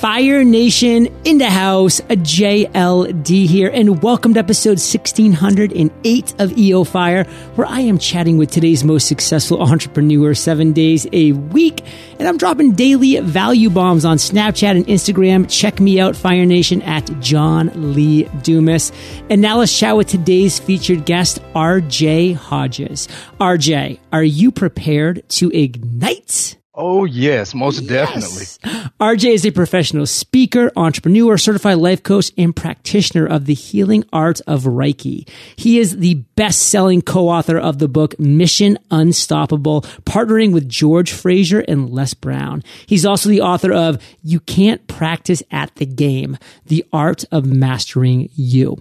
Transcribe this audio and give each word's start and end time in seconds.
Fire 0.00 0.44
Nation 0.44 1.08
in 1.24 1.38
the 1.38 1.48
house, 1.48 2.00
a 2.00 2.16
JLD 2.16 3.46
here, 3.46 3.70
and 3.72 4.02
welcome 4.02 4.34
to 4.34 4.40
episode 4.40 4.78
1608 4.78 6.34
of 6.38 6.58
EO 6.58 6.84
Fire, 6.84 7.24
where 7.54 7.66
I 7.66 7.80
am 7.80 7.96
chatting 7.96 8.36
with 8.36 8.50
today's 8.50 8.84
most 8.84 9.08
successful 9.08 9.62
entrepreneur 9.62 10.34
seven 10.34 10.74
days 10.74 11.06
a 11.14 11.32
week. 11.32 11.82
And 12.18 12.28
I'm 12.28 12.36
dropping 12.36 12.72
daily 12.72 13.18
value 13.20 13.70
bombs 13.70 14.04
on 14.04 14.18
Snapchat 14.18 14.76
and 14.76 14.86
Instagram. 14.86 15.48
Check 15.48 15.80
me 15.80 15.98
out, 15.98 16.14
Fire 16.14 16.44
Nation, 16.44 16.82
at 16.82 17.08
John 17.20 17.94
Lee 17.94 18.24
Dumas. 18.42 18.92
And 19.30 19.40
now 19.40 19.58
let's 19.58 19.76
chat 19.76 19.96
with 19.96 20.08
today's 20.08 20.58
featured 20.58 21.06
guest, 21.06 21.40
RJ 21.54 22.34
Hodges. 22.34 23.08
RJ, 23.40 23.98
are 24.12 24.24
you 24.24 24.52
prepared 24.52 25.26
to 25.30 25.50
ignite? 25.50 26.58
Oh, 26.78 27.06
yes, 27.06 27.54
most 27.54 27.80
yes. 27.80 27.88
definitely. 27.88 28.90
RJ 29.00 29.32
is 29.32 29.46
a 29.46 29.50
professional 29.50 30.04
speaker, 30.04 30.70
entrepreneur, 30.76 31.38
certified 31.38 31.78
life 31.78 32.02
coach, 32.02 32.30
and 32.36 32.54
practitioner 32.54 33.24
of 33.24 33.46
the 33.46 33.54
healing 33.54 34.04
art 34.12 34.42
of 34.46 34.64
Reiki. 34.64 35.26
He 35.56 35.78
is 35.78 35.96
the 35.96 36.16
best 36.36 36.68
selling 36.68 37.00
co 37.00 37.30
author 37.30 37.56
of 37.56 37.78
the 37.78 37.88
book 37.88 38.20
Mission 38.20 38.78
Unstoppable, 38.90 39.82
partnering 40.04 40.52
with 40.52 40.68
George 40.68 41.12
Fraser 41.12 41.60
and 41.60 41.88
Les 41.88 42.12
Brown. 42.12 42.62
He's 42.84 43.06
also 43.06 43.30
the 43.30 43.40
author 43.40 43.72
of 43.72 43.98
You 44.22 44.40
Can't 44.40 44.86
Practice 44.86 45.42
at 45.50 45.74
the 45.76 45.86
Game, 45.86 46.36
The 46.66 46.84
Art 46.92 47.24
of 47.32 47.46
Mastering 47.46 48.28
You. 48.34 48.76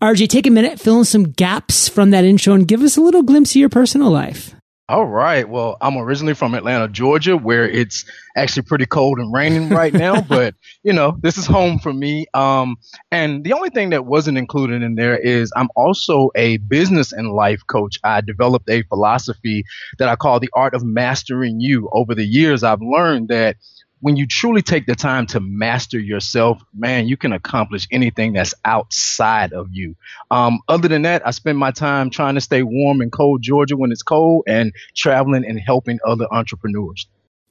RJ, 0.00 0.28
take 0.30 0.46
a 0.46 0.50
minute, 0.50 0.80
fill 0.80 1.00
in 1.00 1.04
some 1.04 1.24
gaps 1.24 1.90
from 1.90 2.08
that 2.10 2.24
intro, 2.24 2.54
and 2.54 2.66
give 2.66 2.80
us 2.80 2.96
a 2.96 3.02
little 3.02 3.22
glimpse 3.22 3.50
of 3.50 3.56
your 3.56 3.68
personal 3.68 4.10
life. 4.10 4.53
All 4.86 5.06
right. 5.06 5.48
Well, 5.48 5.78
I'm 5.80 5.96
originally 5.96 6.34
from 6.34 6.54
Atlanta, 6.54 6.88
Georgia, 6.88 7.38
where 7.38 7.66
it's 7.66 8.04
actually 8.36 8.64
pretty 8.64 8.84
cold 8.84 9.18
and 9.18 9.32
raining 9.32 9.70
right 9.70 9.94
now, 9.94 10.20
but 10.28 10.54
you 10.82 10.92
know, 10.92 11.16
this 11.22 11.38
is 11.38 11.46
home 11.46 11.78
for 11.78 11.90
me. 11.90 12.26
Um, 12.34 12.76
and 13.10 13.44
the 13.44 13.54
only 13.54 13.70
thing 13.70 13.88
that 13.90 14.04
wasn't 14.04 14.36
included 14.36 14.82
in 14.82 14.96
there 14.96 15.16
is 15.16 15.50
I'm 15.56 15.70
also 15.74 16.30
a 16.34 16.58
business 16.58 17.12
and 17.12 17.32
life 17.32 17.62
coach. 17.66 17.98
I 18.04 18.20
developed 18.20 18.68
a 18.68 18.82
philosophy 18.82 19.64
that 19.98 20.10
I 20.10 20.16
call 20.16 20.38
the 20.38 20.50
art 20.52 20.74
of 20.74 20.84
mastering 20.84 21.60
you. 21.60 21.88
Over 21.94 22.14
the 22.14 22.26
years, 22.26 22.62
I've 22.62 22.82
learned 22.82 23.28
that 23.28 23.56
when 24.04 24.16
you 24.16 24.26
truly 24.26 24.60
take 24.60 24.84
the 24.84 24.94
time 24.94 25.26
to 25.26 25.40
master 25.40 25.98
yourself, 25.98 26.62
man, 26.74 27.08
you 27.08 27.16
can 27.16 27.32
accomplish 27.32 27.88
anything 27.90 28.34
that's 28.34 28.52
outside 28.66 29.54
of 29.54 29.68
you. 29.72 29.96
Um, 30.30 30.60
other 30.68 30.88
than 30.88 31.00
that, 31.02 31.26
I 31.26 31.30
spend 31.30 31.56
my 31.56 31.70
time 31.70 32.10
trying 32.10 32.34
to 32.34 32.42
stay 32.42 32.62
warm 32.62 33.00
in 33.00 33.10
cold 33.10 33.40
Georgia 33.40 33.78
when 33.78 33.90
it's 33.90 34.02
cold 34.02 34.44
and 34.46 34.74
traveling 34.94 35.46
and 35.46 35.58
helping 35.58 36.00
other 36.06 36.26
entrepreneurs. 36.30 37.06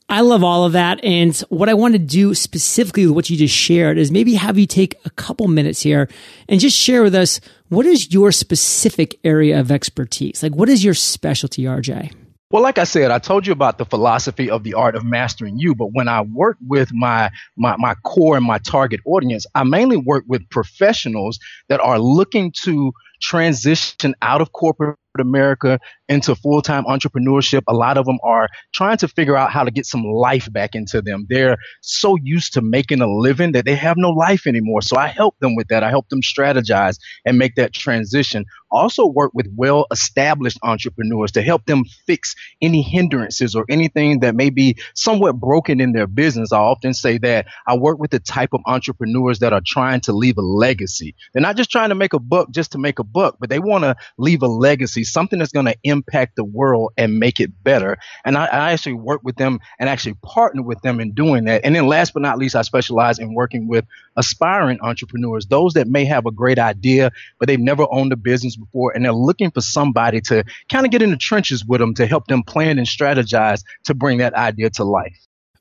I 0.09 0.22
love 0.22 0.44
all 0.44 0.64
of 0.64 0.74
that. 0.74 1.04
And 1.04 1.36
what 1.50 1.70
I 1.70 1.74
want 1.74 1.94
to 1.94 2.00
do 2.00 2.36
specifically 2.36 3.08
with 3.08 3.16
what 3.16 3.30
you 3.31 3.38
just 3.38 3.56
shared 3.56 3.98
is 3.98 4.12
maybe 4.12 4.36
have 4.36 4.59
you 4.59 4.68
take 4.68 5.00
a 5.06 5.09
couple 5.09 5.48
minutes 5.48 5.81
here 5.81 6.08
and 6.48 6.59
just 6.59 6.78
share 6.78 7.02
with 7.02 7.16
us 7.16 7.42
what 7.70 7.88
is 7.88 8.14
your 8.14 8.31
specific 8.31 9.20
area 9.24 9.59
of 9.59 9.72
expertise? 9.72 10.44
Like, 10.44 10.54
what 10.54 10.70
is 10.70 10.84
your 10.84 10.94
specialty, 10.94 11.64
RJ? 11.64 12.14
Well, 12.54 12.62
like 12.62 12.78
I 12.78 12.84
said, 12.84 13.09
I 13.09 13.18
told 13.18 13.48
you 13.48 13.52
about 13.52 13.80
the 13.80 13.86
philosophy 13.86 14.48
of 14.48 14.62
the 14.62 14.76
art 14.76 14.96
of 14.96 15.04
mastering 15.04 15.58
you, 15.58 15.73
but 15.73 15.88
when 15.88 16.08
I 16.08 16.22
work 16.22 16.58
with 16.68 16.94
my, 16.94 17.32
my, 17.58 17.76
my 17.78 17.96
core 18.04 18.38
and 18.38 18.46
my 18.46 18.59
target 18.59 19.00
audience, 19.08 19.48
I 19.56 19.64
mainly 19.64 19.98
work 19.98 20.23
with 20.28 20.48
professionals 20.52 21.40
that 21.70 21.80
are 21.80 21.98
looking 21.98 22.52
to 22.62 22.94
transition 23.24 24.14
out 24.22 24.42
of 24.42 24.52
corporate 24.52 24.98
America 25.18 25.80
into 26.09 26.36
full 26.36 26.62
time 26.62 26.84
entrepreneurship. 26.86 27.64
A 27.68 27.74
lot 27.74 27.98
of 27.98 28.06
them 28.06 28.20
are 28.24 28.50
trying 28.74 28.98
to 28.98 29.08
figure 29.08 29.36
out 29.36 29.52
how 29.52 29.64
to 29.64 29.72
get 29.72 29.86
some 29.86 30.04
life 30.04 30.52
back 30.52 30.76
into 30.76 31.02
them. 31.02 31.26
They're 31.30 31.58
so 31.81 32.18
used 32.22 32.54
to 32.54 32.62
making 32.62 33.02
a 33.02 33.08
living 33.08 33.54
that 33.54 33.66
they 33.66 33.76
have 33.76 33.98
no 33.98 34.09
life 34.09 34.46
anymore. 34.46 34.81
So 34.81 34.98
I 34.98 35.08
help 35.08 35.38
them 35.40 35.56
with 35.56 35.70
that. 35.70 35.84
I 35.84 35.90
help 35.90 36.09
them 36.09 36.22
strategize 36.22 37.00
and 37.26 37.38
make 37.38 37.56
that 37.56 37.74
transition. 37.74 38.46
Also 38.74 39.06
work 39.06 39.32
with 39.34 39.48
well 39.56 39.86
established 39.92 40.59
entrepreneurs 40.64 41.31
to 41.34 41.42
help 41.42 41.66
them 41.66 41.86
fix 42.06 42.36
any 42.62 42.81
hindrances 42.81 43.56
or 43.56 43.66
anything 43.70 44.20
that 44.20 44.36
may 44.36 44.50
be 44.50 44.78
somewhat 44.96 45.40
broken 45.40 45.80
in 45.80 45.94
their 45.94 46.08
business. 46.08 46.52
I 46.52 46.58
often 46.58 46.94
say 46.94 47.18
that 47.20 47.47
I 47.66 47.78
work 47.78 48.00
with 48.00 48.12
the 48.12 48.20
type 48.20 48.50
of 48.53 48.62
entrepreneurs 48.66 49.40
that 49.40 49.53
are 49.53 49.62
trying 49.66 50.02
to 50.02 50.14
leave 50.14 50.38
a 50.38 50.42
legacy. 50.42 51.16
They're 51.31 51.42
not 51.42 51.56
just 51.56 51.72
trying 51.72 51.90
to 51.90 51.96
make 51.96 52.14
a 52.14 52.20
buck 52.20 52.52
just 52.52 52.74
to 52.74 52.78
make 52.78 53.00
a 53.00 53.03
buck, 53.03 53.38
but 53.40 53.50
they 53.50 53.59
want 53.59 53.84
to 53.84 53.96
leave 54.18 54.42
a 54.42 54.47
legacy 54.47 55.03
something 55.03 55.40
that's 55.40 55.52
going 55.52 55.68
to 55.68 55.78
impact 55.84 56.36
the 56.36 56.44
world 56.44 56.92
and 56.97 57.20
make 57.20 57.40
it 57.40 57.64
better. 57.64 57.97
And 58.26 58.38
I, 58.38 58.46
I, 58.46 58.74
actually 58.74 58.94
work 58.94 59.22
with 59.24 59.36
them 59.36 59.59
and 59.80 59.88
actually 59.88 60.16
partner 60.24 60.64
with 60.64 60.81
them 60.81 61.00
in 61.00 61.12
doing 61.12 61.46
that. 61.46 61.62
And 61.64 61.76
then 61.76 61.88
last 61.88 62.14
but 62.14 62.22
not 62.22 62.38
least, 62.38 62.56
I 62.56 62.64
specialize 62.64 63.20
in 63.20 63.34
working 63.34 63.68
with 63.68 63.86
aspiring 64.18 64.80
entrepreneurs, 64.81 65.46
those 65.46 65.74
that 65.74 65.88
may 65.88 66.06
have 66.06 66.26
a 66.26 66.31
great 66.31 66.59
idea, 66.59 67.12
but 67.40 67.47
they've 67.47 67.59
never 67.59 67.86
owned 67.92 68.12
a 68.12 68.16
business 68.16 68.58
before. 68.63 68.91
And 68.94 69.06
they're 69.06 69.13
looking 69.13 69.51
for 69.51 69.62
somebody 69.62 70.22
to 70.22 70.44
kind 70.72 70.85
of 70.85 70.91
get 70.91 71.01
in 71.01 71.12
the 71.12 71.18
trenches 71.18 71.66
with 71.66 71.79
them 71.79 71.94
to 71.96 72.06
help 72.06 72.28
them 72.28 72.44
plan 72.44 72.78
and 72.78 72.88
strategize 72.88 73.63
to 73.85 73.94
bring 73.94 74.19
that 74.19 74.34
idea 74.34 74.69
to 74.72 74.84
life. 74.84 75.18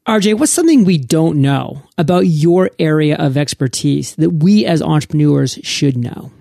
RJ, 0.07 0.39
what's 0.39 0.51
something 0.51 0.85
we 0.85 0.99
don't 0.99 1.41
know 1.41 1.83
about 1.97 2.27
your 2.27 2.71
area 2.79 3.17
of 3.17 3.37
expertise 3.37 4.17
that 4.17 4.31
we 4.31 4.67
as 4.67 4.83
entrepreneurs 4.83 5.61
should 5.63 5.97
know? 5.97 6.33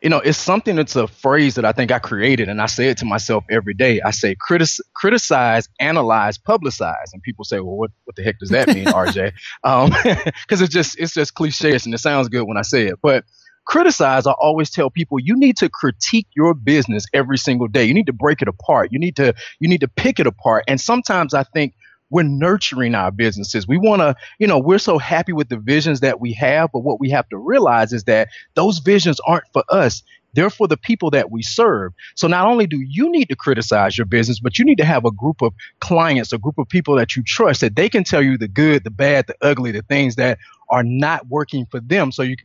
you 0.00 0.10
know, 0.10 0.18
it's 0.18 0.38
something 0.38 0.76
that's 0.76 0.94
a 0.94 1.08
phrase 1.08 1.56
that 1.56 1.64
I 1.64 1.72
think 1.72 1.90
I 1.90 1.98
created, 1.98 2.48
and 2.48 2.62
I 2.62 2.66
say 2.66 2.88
it 2.88 2.98
to 2.98 3.04
myself 3.04 3.44
every 3.50 3.74
day. 3.74 4.00
I 4.00 4.12
say 4.12 4.36
critic- 4.38 4.84
criticize, 4.94 5.68
analyze, 5.80 6.38
publicize, 6.38 7.12
and 7.12 7.22
people 7.22 7.44
say, 7.44 7.58
"Well, 7.58 7.76
what 7.76 7.90
what 8.04 8.14
the 8.14 8.22
heck 8.22 8.38
does 8.38 8.50
that 8.50 8.68
mean, 8.68 8.86
RJ?" 8.86 9.32
Because 9.62 9.92
um, 10.24 10.32
it's 10.50 10.68
just 10.68 10.98
it's 11.00 11.14
just 11.14 11.34
cliche 11.34 11.72
and 11.72 11.92
it 11.92 11.98
sounds 11.98 12.28
good 12.28 12.44
when 12.44 12.56
I 12.56 12.62
say 12.62 12.86
it, 12.86 13.00
but 13.02 13.24
criticize, 13.68 14.26
I 14.26 14.32
always 14.32 14.70
tell 14.70 14.90
people 14.90 15.20
you 15.20 15.36
need 15.36 15.58
to 15.58 15.68
critique 15.68 16.26
your 16.34 16.54
business 16.54 17.06
every 17.12 17.38
single 17.38 17.68
day. 17.68 17.84
You 17.84 17.94
need 17.94 18.06
to 18.06 18.12
break 18.12 18.42
it 18.42 18.48
apart. 18.48 18.90
You 18.92 18.98
need 18.98 19.14
to 19.16 19.34
you 19.60 19.68
need 19.68 19.82
to 19.82 19.88
pick 19.88 20.18
it 20.18 20.26
apart. 20.26 20.64
And 20.66 20.80
sometimes 20.80 21.34
I 21.34 21.44
think 21.44 21.74
we're 22.10 22.22
nurturing 22.22 22.94
our 22.94 23.10
businesses. 23.10 23.68
We 23.68 23.76
want 23.76 24.00
to, 24.00 24.16
you 24.38 24.46
know, 24.46 24.58
we're 24.58 24.78
so 24.78 24.96
happy 24.96 25.34
with 25.34 25.50
the 25.50 25.58
visions 25.58 26.00
that 26.00 26.18
we 26.18 26.32
have, 26.32 26.70
but 26.72 26.80
what 26.80 26.98
we 26.98 27.10
have 27.10 27.28
to 27.28 27.36
realize 27.36 27.92
is 27.92 28.04
that 28.04 28.28
those 28.54 28.78
visions 28.78 29.20
aren't 29.26 29.44
for 29.52 29.62
us. 29.68 30.02
They're 30.32 30.50
for 30.50 30.66
the 30.68 30.76
people 30.76 31.10
that 31.10 31.30
we 31.30 31.42
serve. 31.42 31.92
So 32.14 32.28
not 32.28 32.46
only 32.46 32.66
do 32.66 32.80
you 32.80 33.10
need 33.10 33.28
to 33.28 33.36
criticize 33.36 33.98
your 33.98 34.06
business, 34.06 34.40
but 34.40 34.58
you 34.58 34.64
need 34.64 34.78
to 34.78 34.84
have 34.84 35.04
a 35.04 35.10
group 35.10 35.42
of 35.42 35.52
clients, 35.80 36.32
a 36.32 36.38
group 36.38 36.58
of 36.58 36.68
people 36.68 36.96
that 36.96 37.16
you 37.16 37.22
trust 37.22 37.60
that 37.60 37.76
they 37.76 37.88
can 37.88 38.04
tell 38.04 38.22
you 38.22 38.38
the 38.38 38.48
good, 38.48 38.84
the 38.84 38.90
bad, 38.90 39.26
the 39.26 39.36
ugly, 39.42 39.72
the 39.72 39.82
things 39.82 40.16
that 40.16 40.38
are 40.70 40.84
not 40.84 41.26
working 41.28 41.66
for 41.70 41.80
them 41.80 42.12
so 42.12 42.22
you 42.22 42.36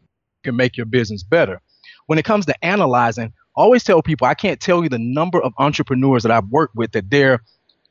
can 0.43 0.55
make 0.55 0.77
your 0.77 0.85
business 0.85 1.23
better. 1.23 1.61
When 2.07 2.19
it 2.19 2.25
comes 2.25 2.45
to 2.47 2.65
analyzing, 2.65 3.33
always 3.55 3.83
tell 3.83 4.01
people 4.01 4.27
I 4.27 4.33
can't 4.33 4.59
tell 4.59 4.83
you 4.83 4.89
the 4.89 4.99
number 4.99 5.41
of 5.41 5.53
entrepreneurs 5.57 6.23
that 6.23 6.31
I've 6.31 6.47
worked 6.47 6.75
with 6.75 6.91
that 6.93 7.09
they're 7.09 7.41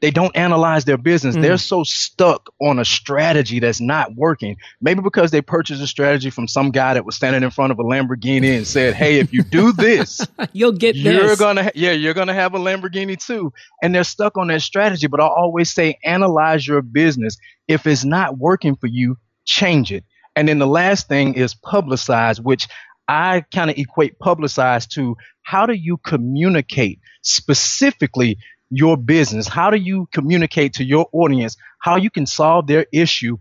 they 0.03 0.11
don't 0.11 0.37
analyze 0.37 0.85
their 0.85 0.99
business. 0.99 1.37
Mm. 1.37 1.43
They're 1.43 1.57
so 1.57 1.85
stuck 1.85 2.53
on 2.61 2.81
a 2.81 2.85
strategy 2.85 3.61
that's 3.61 3.81
not 3.81 4.17
working. 4.17 4.57
Maybe 4.81 5.01
because 5.01 5.31
they 5.31 5.41
purchased 5.41 5.81
a 5.81 5.87
strategy 5.87 6.29
from 6.29 6.49
some 6.49 6.73
guy 6.73 6.95
that 6.95 7.07
was 7.07 7.15
standing 7.15 7.45
in 7.45 7.51
front 7.51 7.71
of 7.71 7.79
a 7.79 7.85
Lamborghini 7.85 8.57
and 8.57 8.67
said, 8.67 8.95
"Hey, 8.95 9.21
if 9.21 9.33
you 9.33 9.45
do 9.45 9.73
this, 9.73 10.27
you'll 10.53 10.73
get 10.73 10.97
you're 10.97 11.29
this. 11.29 11.39
gonna 11.39 11.71
yeah, 11.77 11.93
you're 11.93 12.15
gonna 12.15 12.35
have 12.35 12.53
a 12.55 12.59
Lamborghini 12.59 13.17
too." 13.25 13.53
And 13.81 13.95
they're 13.95 14.03
stuck 14.03 14.37
on 14.37 14.49
that 14.49 14.63
strategy. 14.63 15.07
But 15.07 15.21
I 15.21 15.27
always 15.29 15.73
say, 15.73 15.99
analyze 16.05 16.67
your 16.67 16.83
business. 16.83 17.37
If 17.69 17.87
it's 17.87 18.05
not 18.05 18.37
working 18.37 18.75
for 18.75 18.89
you, 18.89 19.17
change 19.45 19.93
it. 19.93 20.05
And 20.35 20.49
then 20.49 20.59
the 20.59 20.67
last 20.67 21.09
thing 21.09 21.35
is 21.35 21.55
publicize, 21.55 22.41
which 22.41 22.69
I 23.09 23.45
kind 23.55 23.71
of 23.71 23.77
equate 23.77 24.19
publicize 24.19 24.89
to 24.91 25.17
how 25.43 25.67
do 25.67 25.75
you 25.75 25.99
communicate 25.99 27.01
specifically 27.23 28.39
your 28.71 28.97
business? 28.97 29.47
How 29.47 29.71
do 29.71 29.77
you 29.77 30.09
communicate 30.13 30.75
to 30.75 30.85
your 30.85 31.07
audience 31.13 31.57
how 31.79 31.97
you 31.97 32.11
can 32.11 32.27
solve 32.27 32.67
their 32.67 32.87
issue 32.93 33.37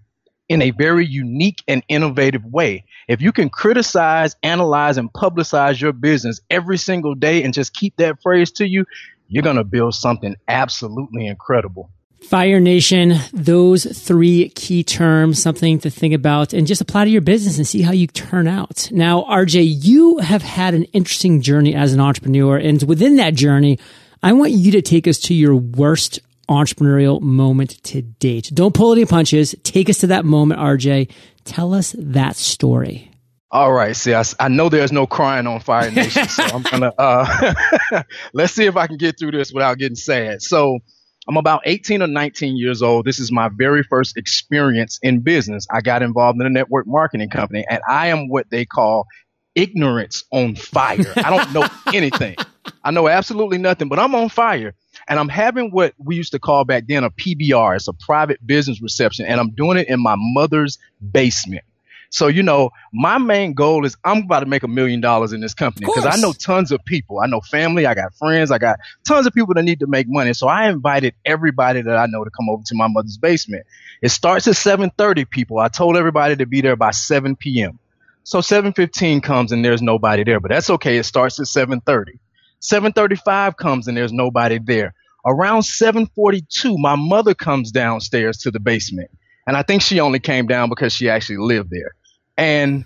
in 0.49 0.61
a 0.61 0.71
very 0.71 1.05
unique 1.05 1.63
and 1.67 1.83
innovative 1.87 2.43
way? 2.43 2.83
If 3.07 3.21
you 3.21 3.31
can 3.31 3.49
criticize, 3.49 4.35
analyze, 4.43 4.97
and 4.97 5.11
publicize 5.13 5.79
your 5.79 5.93
business 5.93 6.41
every 6.49 6.77
single 6.77 7.15
day 7.15 7.43
and 7.43 7.53
just 7.53 7.73
keep 7.73 7.95
that 7.97 8.21
phrase 8.21 8.51
to 8.53 8.67
you, 8.67 8.85
you're 9.27 9.43
going 9.43 9.55
to 9.55 9.63
build 9.63 9.95
something 9.95 10.35
absolutely 10.49 11.27
incredible. 11.27 11.89
Fire 12.23 12.59
Nation, 12.59 13.15
those 13.33 13.85
three 13.85 14.49
key 14.49 14.83
terms, 14.83 15.41
something 15.41 15.79
to 15.79 15.89
think 15.89 16.13
about 16.13 16.53
and 16.53 16.67
just 16.67 16.81
apply 16.81 17.05
to 17.05 17.11
your 17.11 17.21
business 17.21 17.57
and 17.57 17.67
see 17.67 17.81
how 17.81 17.91
you 17.91 18.07
turn 18.07 18.47
out. 18.47 18.89
Now, 18.91 19.23
RJ, 19.23 19.83
you 19.83 20.19
have 20.19 20.41
had 20.41 20.73
an 20.73 20.83
interesting 20.85 21.41
journey 21.41 21.75
as 21.75 21.93
an 21.93 21.99
entrepreneur. 21.99 22.57
And 22.57 22.81
within 22.83 23.17
that 23.17 23.33
journey, 23.33 23.79
I 24.23 24.33
want 24.33 24.51
you 24.51 24.71
to 24.73 24.81
take 24.81 25.07
us 25.07 25.17
to 25.19 25.33
your 25.33 25.55
worst 25.55 26.19
entrepreneurial 26.47 27.21
moment 27.21 27.83
to 27.85 28.01
date. 28.01 28.51
Don't 28.53 28.73
pull 28.73 28.91
any 28.91 29.05
punches. 29.05 29.55
Take 29.63 29.89
us 29.89 29.99
to 29.99 30.07
that 30.07 30.25
moment, 30.25 30.59
RJ. 30.59 31.11
Tell 31.43 31.73
us 31.73 31.95
that 31.97 32.35
story. 32.35 33.11
All 33.49 33.73
right. 33.73 33.95
See, 33.95 34.13
I, 34.13 34.23
I 34.39 34.47
know 34.47 34.69
there's 34.69 34.93
no 34.93 35.05
crying 35.05 35.47
on 35.47 35.59
Fire 35.59 35.91
Nation, 35.91 36.27
so 36.29 36.43
I'm 36.43 36.61
gonna 36.61 36.93
uh, 36.97 38.03
let's 38.33 38.53
see 38.53 38.65
if 38.65 38.77
I 38.77 38.87
can 38.87 38.95
get 38.95 39.19
through 39.19 39.31
this 39.31 39.51
without 39.51 39.77
getting 39.77 39.95
sad. 39.95 40.41
So, 40.41 40.79
I'm 41.27 41.37
about 41.37 41.61
18 41.65 42.01
or 42.01 42.07
19 42.07 42.57
years 42.57 42.81
old. 42.81 43.05
This 43.05 43.19
is 43.19 43.31
my 43.31 43.49
very 43.49 43.83
first 43.83 44.17
experience 44.17 44.99
in 45.03 45.19
business. 45.19 45.67
I 45.71 45.81
got 45.81 46.01
involved 46.01 46.39
in 46.39 46.47
a 46.47 46.49
network 46.49 46.87
marketing 46.87 47.29
company 47.29 47.63
and 47.69 47.79
I 47.87 48.07
am 48.07 48.27
what 48.27 48.49
they 48.49 48.65
call 48.65 49.07
ignorance 49.53 50.23
on 50.31 50.55
fire. 50.55 51.13
I 51.17 51.29
don't 51.29 51.53
know 51.53 51.67
anything. 51.93 52.35
I 52.83 52.91
know 52.91 53.07
absolutely 53.07 53.59
nothing, 53.59 53.87
but 53.87 53.99
I'm 53.99 54.15
on 54.15 54.29
fire. 54.29 54.73
And 55.07 55.19
I'm 55.19 55.29
having 55.29 55.71
what 55.71 55.93
we 55.97 56.15
used 56.15 56.31
to 56.31 56.39
call 56.39 56.63
back 56.63 56.85
then 56.87 57.03
a 57.03 57.11
PBR. 57.11 57.75
It's 57.75 57.87
a 57.87 57.93
private 57.93 58.45
business 58.45 58.81
reception. 58.81 59.25
And 59.25 59.39
I'm 59.39 59.51
doing 59.51 59.77
it 59.77 59.89
in 59.89 60.01
my 60.01 60.15
mother's 60.17 60.79
basement. 61.11 61.63
So, 62.11 62.27
you 62.27 62.43
know, 62.43 62.71
my 62.91 63.17
main 63.17 63.53
goal 63.53 63.85
is 63.85 63.95
I'm 64.03 64.23
about 64.23 64.41
to 64.41 64.45
make 64.45 64.63
a 64.63 64.67
million 64.67 64.99
dollars 64.99 65.31
in 65.31 65.39
this 65.39 65.53
company 65.53 65.85
because 65.85 66.05
I 66.05 66.17
know 66.17 66.33
tons 66.33 66.73
of 66.73 66.83
people. 66.83 67.21
I 67.21 67.27
know 67.27 67.39
family, 67.39 67.85
I 67.85 67.93
got 67.93 68.13
friends, 68.15 68.51
I 68.51 68.57
got 68.57 68.79
tons 69.07 69.25
of 69.25 69.33
people 69.33 69.53
that 69.53 69.63
need 69.63 69.79
to 69.79 69.87
make 69.87 70.07
money. 70.09 70.33
So 70.33 70.49
I 70.49 70.69
invited 70.69 71.15
everybody 71.23 71.81
that 71.81 71.95
I 71.95 72.07
know 72.07 72.25
to 72.25 72.29
come 72.29 72.49
over 72.49 72.63
to 72.65 72.75
my 72.75 72.87
mother's 72.89 73.17
basement. 73.17 73.65
It 74.01 74.09
starts 74.09 74.45
at 74.49 74.55
7:30 74.55 75.29
people. 75.29 75.59
I 75.59 75.69
told 75.69 75.95
everybody 75.95 76.35
to 76.35 76.45
be 76.45 76.59
there 76.59 76.75
by 76.75 76.91
7 76.91 77.37
p.m. 77.37 77.79
So 78.23 78.39
7:15 78.39 79.23
comes 79.23 79.53
and 79.53 79.63
there's 79.63 79.81
nobody 79.81 80.25
there, 80.25 80.41
but 80.41 80.51
that's 80.51 80.69
okay. 80.69 80.97
It 80.97 81.05
starts 81.05 81.39
at 81.39 81.45
7:30. 81.45 82.19
7:35 82.59 83.55
comes 83.55 83.87
and 83.87 83.95
there's 83.95 84.11
nobody 84.11 84.59
there. 84.59 84.93
Around 85.25 85.61
7:42, 85.61 86.77
my 86.77 86.95
mother 86.95 87.33
comes 87.33 87.71
downstairs 87.71 88.37
to 88.39 88.51
the 88.51 88.59
basement, 88.59 89.11
and 89.47 89.55
I 89.55 89.61
think 89.63 89.81
she 89.81 90.01
only 90.01 90.19
came 90.19 90.45
down 90.45 90.67
because 90.67 90.91
she 90.91 91.09
actually 91.09 91.37
lived 91.37 91.69
there. 91.69 91.93
And 92.37 92.85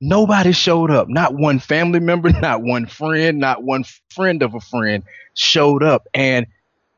nobody 0.00 0.52
showed 0.52 0.90
up. 0.90 1.08
Not 1.08 1.34
one 1.34 1.58
family 1.58 2.00
member, 2.00 2.30
not 2.40 2.62
one 2.62 2.86
friend, 2.86 3.38
not 3.38 3.62
one 3.62 3.84
friend 4.10 4.42
of 4.42 4.54
a 4.54 4.60
friend 4.60 5.04
showed 5.34 5.82
up, 5.82 6.06
and 6.12 6.46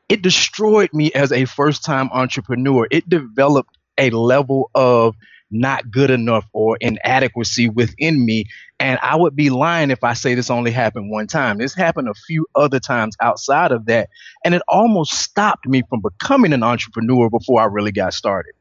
it 0.09 0.21
destroyed 0.21 0.89
me 0.93 1.11
as 1.13 1.31
a 1.31 1.45
first-time 1.45 2.09
entrepreneur. 2.11 2.87
It 2.91 3.07
developed 3.07 3.77
a 3.97 4.09
level 4.09 4.69
of 4.75 5.15
not 5.49 5.91
good 5.91 6.09
enough 6.09 6.45
or 6.51 6.77
inadequacy 6.81 7.69
within 7.69 8.25
me. 8.25 8.45
And 8.79 8.99
I 9.01 9.15
would 9.15 9.35
be 9.35 9.49
lying 9.49 9.91
if 9.91 10.03
I 10.03 10.13
say 10.13 10.33
this 10.33 10.49
only 10.49 10.71
happened 10.71 11.11
one 11.11 11.27
time. 11.27 11.57
This 11.59 11.75
happened 11.75 12.09
a 12.09 12.13
few 12.13 12.47
other 12.55 12.79
times 12.79 13.15
outside 13.21 13.71
of 13.71 13.85
that. 13.85 14.09
And 14.43 14.55
it 14.55 14.63
almost 14.67 15.13
stopped 15.13 15.67
me 15.67 15.83
from 15.87 16.01
becoming 16.01 16.53
an 16.53 16.63
entrepreneur 16.63 17.29
before 17.29 17.61
I 17.61 17.65
really 17.65 17.91
got 17.91 18.13
started. 18.13 18.53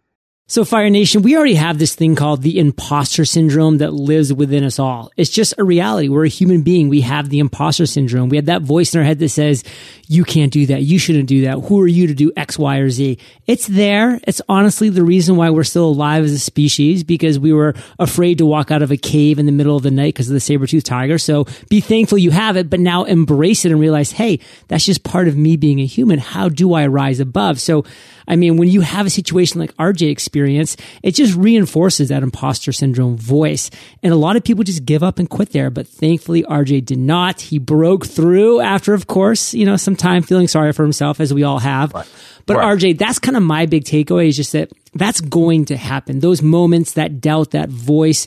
So 0.48 0.64
Fire 0.66 0.90
Nation, 0.90 1.22
we 1.22 1.34
already 1.36 1.54
have 1.54 1.78
this 1.78 1.94
thing 1.94 2.14
called 2.14 2.42
the 2.42 2.58
imposter 2.58 3.24
syndrome 3.24 3.78
that 3.78 3.94
lives 3.94 4.34
within 4.34 4.64
us 4.64 4.78
all. 4.78 5.10
It's 5.16 5.30
just 5.30 5.54
a 5.56 5.64
reality. 5.64 6.08
We're 6.08 6.26
a 6.26 6.28
human 6.28 6.62
being. 6.62 6.88
We 6.90 7.00
have 7.02 7.30
the 7.30 7.38
imposter 7.38 7.86
syndrome. 7.86 8.28
We 8.28 8.36
have 8.36 8.46
that 8.46 8.60
voice 8.60 8.92
in 8.92 8.98
our 8.98 9.06
head 9.06 9.20
that 9.20 9.30
says, 9.30 9.64
you 10.08 10.24
can't 10.24 10.52
do 10.52 10.66
that. 10.66 10.82
You 10.82 10.98
shouldn't 10.98 11.28
do 11.28 11.42
that. 11.42 11.60
Who 11.60 11.80
are 11.80 11.86
you 11.86 12.08
to 12.08 12.14
do 12.14 12.32
X, 12.36 12.58
Y, 12.58 12.76
or 12.78 12.90
Z? 12.90 13.18
It's 13.46 13.66
there. 13.66 14.20
It's 14.24 14.42
honestly 14.46 14.90
the 14.90 15.04
reason 15.04 15.36
why 15.36 15.48
we're 15.48 15.64
still 15.64 15.86
alive 15.86 16.24
as 16.24 16.32
a 16.32 16.38
species 16.38 17.02
because 17.02 17.38
we 17.38 17.54
were 17.54 17.74
afraid 17.98 18.38
to 18.38 18.44
walk 18.44 18.70
out 18.70 18.82
of 18.82 18.90
a 18.90 18.98
cave 18.98 19.38
in 19.38 19.46
the 19.46 19.52
middle 19.52 19.76
of 19.76 19.84
the 19.84 19.90
night 19.90 20.12
because 20.12 20.28
of 20.28 20.34
the 20.34 20.40
saber-toothed 20.40 20.84
tiger. 20.84 21.16
So 21.18 21.46
be 21.70 21.80
thankful 21.80 22.18
you 22.18 22.32
have 22.32 22.58
it, 22.58 22.68
but 22.68 22.80
now 22.80 23.04
embrace 23.04 23.64
it 23.64 23.72
and 23.72 23.80
realize, 23.80 24.12
hey, 24.12 24.40
that's 24.68 24.84
just 24.84 25.02
part 25.02 25.28
of 25.28 25.36
me 25.36 25.56
being 25.56 25.80
a 25.80 25.86
human. 25.86 26.18
How 26.18 26.50
do 26.50 26.74
I 26.74 26.88
rise 26.88 27.20
above? 27.20 27.58
So 27.58 27.86
I 28.32 28.36
mean, 28.36 28.56
when 28.56 28.68
you 28.68 28.80
have 28.80 29.04
a 29.04 29.10
situation 29.10 29.60
like 29.60 29.76
RJ 29.76 30.10
experienced, 30.10 30.80
it 31.02 31.14
just 31.14 31.36
reinforces 31.36 32.08
that 32.08 32.22
imposter 32.22 32.72
syndrome 32.72 33.14
voice. 33.14 33.68
And 34.02 34.10
a 34.10 34.16
lot 34.16 34.36
of 34.36 34.42
people 34.42 34.64
just 34.64 34.86
give 34.86 35.02
up 35.02 35.18
and 35.18 35.28
quit 35.28 35.52
there. 35.52 35.68
But 35.68 35.86
thankfully, 35.86 36.42
RJ 36.44 36.86
did 36.86 36.98
not. 36.98 37.42
He 37.42 37.58
broke 37.58 38.06
through 38.06 38.62
after, 38.62 38.94
of 38.94 39.06
course, 39.06 39.52
you 39.52 39.66
know, 39.66 39.76
some 39.76 39.96
time 39.96 40.22
feeling 40.22 40.48
sorry 40.48 40.72
for 40.72 40.82
himself, 40.82 41.20
as 41.20 41.34
we 41.34 41.42
all 41.42 41.58
have. 41.58 41.92
Right. 41.92 42.10
But 42.46 42.56
right. 42.56 42.78
RJ, 42.78 42.96
that's 42.96 43.18
kind 43.18 43.36
of 43.36 43.42
my 43.42 43.66
big 43.66 43.84
takeaway 43.84 44.28
is 44.28 44.36
just 44.36 44.52
that 44.52 44.72
that's 44.94 45.20
going 45.20 45.66
to 45.66 45.76
happen. 45.76 46.20
Those 46.20 46.40
moments, 46.40 46.92
that 46.92 47.20
doubt, 47.20 47.50
that 47.50 47.68
voice. 47.68 48.26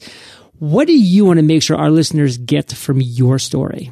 What 0.59 0.85
do 0.85 0.93
you 0.93 1.25
want 1.25 1.37
to 1.37 1.43
make 1.43 1.63
sure 1.63 1.77
our 1.77 1.89
listeners 1.89 2.37
get 2.37 2.71
from 2.71 3.01
your 3.01 3.39
story? 3.39 3.89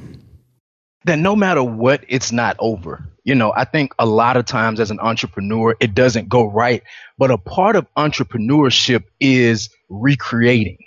That 1.05 1.17
no 1.17 1.35
matter 1.35 1.63
what, 1.63 2.05
it's 2.07 2.31
not 2.31 2.55
over 2.59 3.03
you 3.23 3.35
know, 3.35 3.53
I 3.55 3.63
think 3.63 3.93
a 3.99 4.05
lot 4.05 4.37
of 4.37 4.45
times 4.45 4.79
as 4.79 4.91
an 4.91 4.99
entrepreneur, 4.99 5.75
it 5.79 5.95
doesn't 5.95 6.27
go 6.29 6.45
right. 6.45 6.83
But 7.17 7.31
a 7.31 7.37
part 7.37 7.75
of 7.75 7.87
entrepreneurship 7.95 9.05
is 9.19 9.69
recreating. 9.89 10.77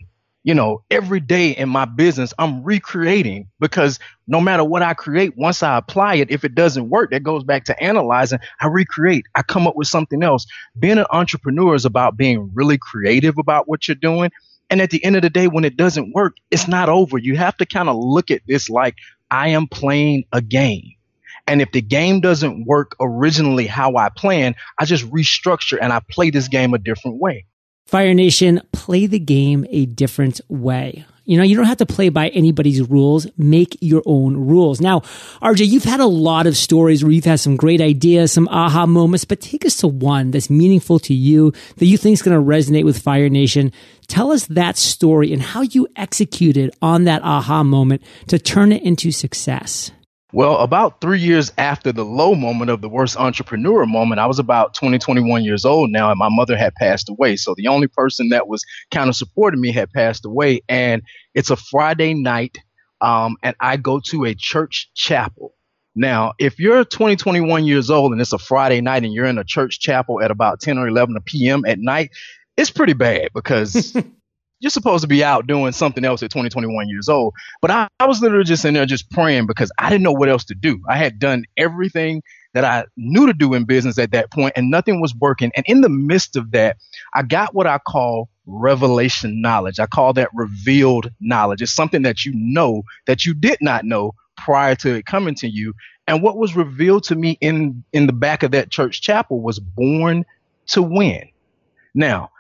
You 0.44 0.54
know, 0.54 0.84
every 0.92 1.18
day 1.18 1.50
in 1.50 1.68
my 1.68 1.86
business, 1.86 2.32
I'm 2.38 2.62
recreating 2.62 3.48
because 3.58 3.98
no 4.28 4.40
matter 4.40 4.62
what 4.62 4.82
I 4.82 4.94
create, 4.94 5.36
once 5.36 5.60
I 5.62 5.76
apply 5.76 6.16
it, 6.16 6.30
if 6.30 6.44
it 6.44 6.54
doesn't 6.54 6.88
work, 6.88 7.10
that 7.10 7.24
goes 7.24 7.42
back 7.42 7.64
to 7.64 7.82
analyzing. 7.82 8.38
I 8.60 8.68
recreate, 8.68 9.24
I 9.34 9.42
come 9.42 9.66
up 9.66 9.74
with 9.74 9.88
something 9.88 10.22
else. 10.22 10.46
Being 10.78 10.98
an 10.98 11.06
entrepreneur 11.10 11.74
is 11.74 11.84
about 11.84 12.16
being 12.16 12.52
really 12.54 12.78
creative 12.78 13.38
about 13.38 13.66
what 13.66 13.88
you're 13.88 13.96
doing. 13.96 14.30
And 14.70 14.80
at 14.80 14.90
the 14.90 15.04
end 15.04 15.16
of 15.16 15.22
the 15.22 15.30
day, 15.30 15.48
when 15.48 15.64
it 15.64 15.76
doesn't 15.76 16.12
work, 16.12 16.36
it's 16.52 16.68
not 16.68 16.88
over. 16.88 17.18
You 17.18 17.36
have 17.36 17.56
to 17.56 17.66
kind 17.66 17.88
of 17.88 17.96
look 17.96 18.30
at 18.30 18.42
this 18.46 18.68
like 18.70 18.94
I 19.30 19.48
am 19.48 19.66
playing 19.66 20.24
a 20.32 20.40
game 20.40 20.95
and 21.46 21.62
if 21.62 21.72
the 21.72 21.81
game 21.81 22.20
doesn't 22.20 22.66
work 22.66 22.96
originally 23.00 23.66
how 23.66 23.96
I 23.96 24.08
plan, 24.08 24.54
I 24.78 24.84
just 24.84 25.08
restructure 25.10 25.78
and 25.81 25.93
I 25.93 26.00
play 26.00 26.31
this 26.31 26.48
game 26.48 26.75
a 26.75 26.78
different 26.78 27.19
way. 27.20 27.46
Fire 27.87 28.14
Nation, 28.14 28.60
play 28.72 29.06
the 29.06 29.20
game 29.20 29.64
a 29.70 29.87
different 29.87 30.40
way. 30.48 31.04
You 31.25 31.37
know, 31.37 31.43
you 31.43 31.56
don't 31.56 31.66
have 31.66 31.78
to 31.78 31.87
play 31.87 32.08
by 32.08 32.28
anybody's 32.28 32.82
rules. 32.82 33.26
Make 33.37 33.76
your 33.81 34.02
own 34.06 34.37
rules. 34.37 34.81
Now, 34.81 35.00
RJ, 35.43 35.66
you've 35.66 35.84
had 35.84 35.98
a 35.98 36.06
lot 36.06 36.46
of 36.46 36.56
stories 36.56 37.02
where 37.02 37.12
you've 37.12 37.25
had 37.25 37.40
some 37.40 37.56
great 37.56 37.81
ideas, 37.81 38.32
some 38.32 38.46
aha 38.49 38.87
moments, 38.87 39.25
but 39.25 39.40
take 39.40 39.64
us 39.64 39.76
to 39.78 39.88
one 39.88 40.31
that's 40.31 40.49
meaningful 40.49 41.00
to 41.00 41.14
you 41.14 41.52
that 41.76 41.87
you 41.87 41.96
think 41.96 42.14
is 42.14 42.22
going 42.22 42.37
to 42.37 42.44
resonate 42.44 42.84
with 42.84 43.02
Fire 43.02 43.28
Nation. 43.28 43.72
Tell 44.06 44.31
us 44.31 44.46
that 44.46 44.76
story 44.76 45.32
and 45.32 45.42
how 45.42 45.62
you 45.62 45.88
executed 45.96 46.72
on 46.81 47.04
that 47.04 47.22
aha 47.22 47.64
moment 47.64 48.02
to 48.28 48.38
turn 48.38 48.70
it 48.70 48.84
into 48.84 49.10
success. 49.10 49.90
Well, 50.32 50.58
about 50.58 51.00
three 51.00 51.20
years 51.20 51.52
after 51.56 51.93
the 51.93 52.05
low 52.05 52.34
moment 52.34 52.70
of 52.70 52.81
the 52.81 52.88
worst 52.88 53.17
entrepreneur 53.17 53.87
moment, 53.87 54.20
I 54.20 54.26
was 54.26 54.40
about 54.40 54.75
20, 54.75 54.99
21 54.99 55.44
years 55.44 55.64
old 55.64 55.90
now, 55.90 56.11
and 56.11 56.19
my 56.19 56.28
mother 56.28 56.56
had 56.56 56.75
passed 56.75 57.08
away. 57.08 57.37
So 57.37 57.55
the 57.56 57.69
only 57.69 57.87
person 57.87 58.31
that 58.31 58.49
was 58.49 58.64
kind 58.90 59.08
of 59.08 59.14
supporting 59.14 59.61
me 59.61 59.70
had 59.70 59.90
passed 59.93 60.25
away. 60.25 60.62
And 60.69 61.02
it's 61.34 61.50
a 61.50 61.56
Friday 61.56 62.12
night, 62.14 62.58
um, 63.00 63.37
and 63.44 63.55
I 63.61 63.76
go 63.76 64.00
to 64.00 64.25
a 64.25 64.34
church 64.34 64.90
chapel. 64.94 65.55
Now, 65.94 66.32
if 66.38 66.58
you're 66.58 66.84
20, 66.84 67.17
21 67.17 67.64
years 67.64 67.88
old 67.88 68.12
and 68.12 68.20
it's 68.20 68.32
a 68.32 68.38
Friday 68.38 68.81
night 68.81 69.05
and 69.05 69.14
you're 69.14 69.25
in 69.26 69.38
a 69.38 69.44
church 69.44 69.78
chapel 69.78 70.20
at 70.20 70.31
about 70.31 70.61
10 70.61 70.76
or 70.76 70.88
11 70.88 71.17
p.m. 71.25 71.64
at 71.67 71.78
night, 71.78 72.11
it's 72.56 72.70
pretty 72.70 72.94
bad 72.94 73.31
because 73.32 73.96
you're 74.60 74.70
supposed 74.70 75.02
to 75.02 75.08
be 75.08 75.22
out 75.22 75.46
doing 75.46 75.72
something 75.72 76.04
else 76.04 76.22
at 76.22 76.30
20, 76.30 76.48
21 76.48 76.88
years 76.88 77.08
old. 77.08 77.34
But 77.60 77.70
I, 77.70 77.88
I, 78.00 78.06
was 78.06 78.22
literally 78.22 78.44
just 78.44 78.64
in 78.64 78.75
there 78.75 78.86
just 78.86 79.10
praying 79.10 79.46
because 79.46 79.70
I 79.78 79.90
didn't 79.90 80.02
know 80.02 80.12
what 80.12 80.28
else 80.28 80.44
to 80.46 80.54
do. 80.54 80.82
I 80.88 80.96
had 80.96 81.18
done 81.18 81.44
everything 81.56 82.22
that 82.54 82.64
I 82.64 82.86
knew 82.96 83.26
to 83.26 83.34
do 83.34 83.52
in 83.52 83.64
business 83.64 83.98
at 83.98 84.12
that 84.12 84.30
point 84.30 84.54
and 84.56 84.70
nothing 84.70 85.00
was 85.00 85.14
working. 85.14 85.52
And 85.54 85.64
in 85.68 85.82
the 85.82 85.90
midst 85.90 86.36
of 86.36 86.52
that, 86.52 86.78
I 87.14 87.22
got 87.22 87.54
what 87.54 87.66
I 87.66 87.78
call 87.78 88.30
revelation 88.46 89.42
knowledge. 89.42 89.78
I 89.78 89.86
call 89.86 90.14
that 90.14 90.30
revealed 90.32 91.10
knowledge. 91.20 91.60
It's 91.60 91.75
something 91.75 92.02
that 92.02 92.25
you 92.25 92.32
know 92.34 92.82
that 93.06 93.26
you 93.26 93.34
did 93.34 93.58
not 93.60 93.84
know 93.84 94.14
prior 94.38 94.75
to 94.76 94.94
it 94.94 95.06
coming 95.06 95.34
to 95.36 95.48
you. 95.48 95.75
And 96.08 96.22
what 96.22 96.38
was 96.38 96.56
revealed 96.56 97.04
to 97.04 97.16
me 97.16 97.36
in, 97.40 97.84
in 97.92 98.06
the 98.06 98.12
back 98.12 98.42
of 98.42 98.52
that 98.52 98.70
church 98.70 99.02
chapel 99.02 99.40
was 99.40 99.58
born 99.58 100.25
to 100.68 100.82
win. 100.82 101.28
Now, 101.94 102.30